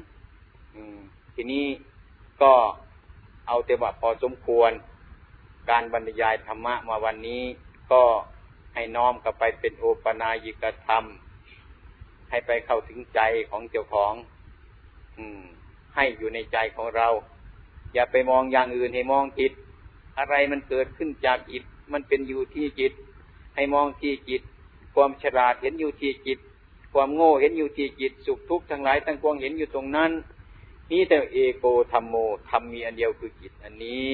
[1.35, 1.67] ทีนี้
[2.43, 2.53] ก็
[3.49, 4.71] เอาแต่ว่าพอสมควร
[5.71, 7.43] การบรรยายธรรมะมาวันนี้
[7.93, 8.03] ก็
[8.75, 11.05] ให้น้อมกลับไปเป็นโอปนายิกธรรม
[12.31, 14.15] ให้ไปเข้าถึงใจของเจ้าของ
[15.17, 15.43] อืม
[15.95, 17.09] ให้อยู่ในใจของเรา
[17.95, 19.53] อย่าไปมองอย่างอื่นให้มองจิต
[20.19, 22.93] อะไรมันเกิดขึ้นจากจิต มันเป็นอยู่ที่จิต
[23.55, 24.43] ให้มองที่จิต
[24.95, 26.39] ความฉลาดเห็นอยู่ที่จิต
[26.93, 30.11] ความโง่เห็นอยู่ที่จิต สุขทุกข์ทั้งหลายทั้งปวงเห็นอยู่ตรงนั้น
[30.91, 32.15] นี่แต่เอโกธรรมโม
[32.51, 34.11] ธรรมมีอันเดียวคือจิตอันนี้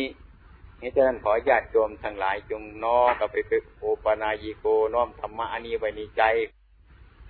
[0.81, 4.65] นี่ฉะนั้นขอญาติโยมทั้งหลายจงน้อมกับไปเป็นโอปนายิโก
[4.95, 6.23] น้อมธรรมะอันนี้ไว้ในใจ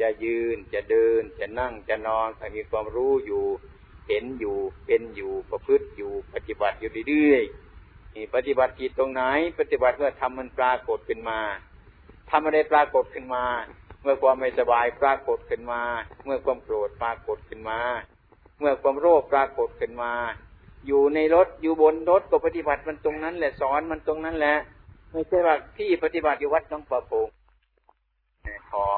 [0.00, 3.44] จะยืนจะเดินจะนั่งจะนอนให้มีความรู้อยู่
[4.10, 4.56] เห็นอยู่
[4.86, 9.22] เป็นอยู่ประพฤติอยู่ปฏิบัติอยู่เรื่อยๆปฏิบัติจิตตรงไหน
[9.58, 11.40] ปฏิบัติเมื่อทำมันปรากฏขึ้นมา
[12.30, 13.44] ทำอะไรปรากฏขึ้นมา
[14.02, 15.82] เมื่อความไม่สบายปรากฏขึ้นมา
[16.24, 17.78] เมื่อความโกรธปรากฏขึ้นมา
[18.58, 20.12] เมื่อความโรคปรากฏขึ้นมา
[20.86, 24.56] อยู่ในรถอยู่บนรถก็ปฏิบัติมันตรงนั้นแหละสอนมันตรงนั้นแหละ
[25.12, 27.28] ไม่ใช่ว่าที่ปฏิบัติอยู่วัดน้องประพง
[28.72, 28.88] ขอ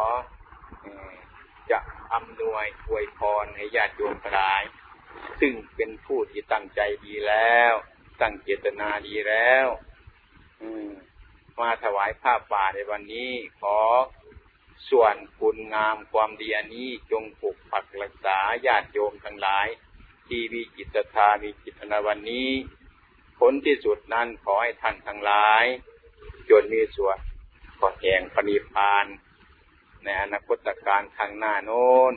[1.71, 1.79] จะ
[2.13, 4.63] อำนวยอวยพรให้ญาติโยมทั้งหลาย
[5.41, 7.73] ซึ่งเป็นผู้ที่ตั้งใจดีแล้ว
[8.21, 9.67] ตั้งเจตนาดีแล้ว
[11.61, 13.79] มาถวายผ้าป่าในวันนี้ ขอ
[14.91, 19.67] ส่วนคุณงามความดีอันนี้จงปกปักรักษาญาติโยมทั้งหลาย
[20.29, 22.51] ที่มีจิตธามีจิตนาวันนี้
[23.39, 25.65] ผลที่สุดนั้นขอให้ท่านทั้งหลาย
[26.51, 27.17] จนมีส่วน
[27.79, 29.07] ขอแห่งปณิพาน
[30.05, 32.15] ในอนาคตการข้างหน้าโน้น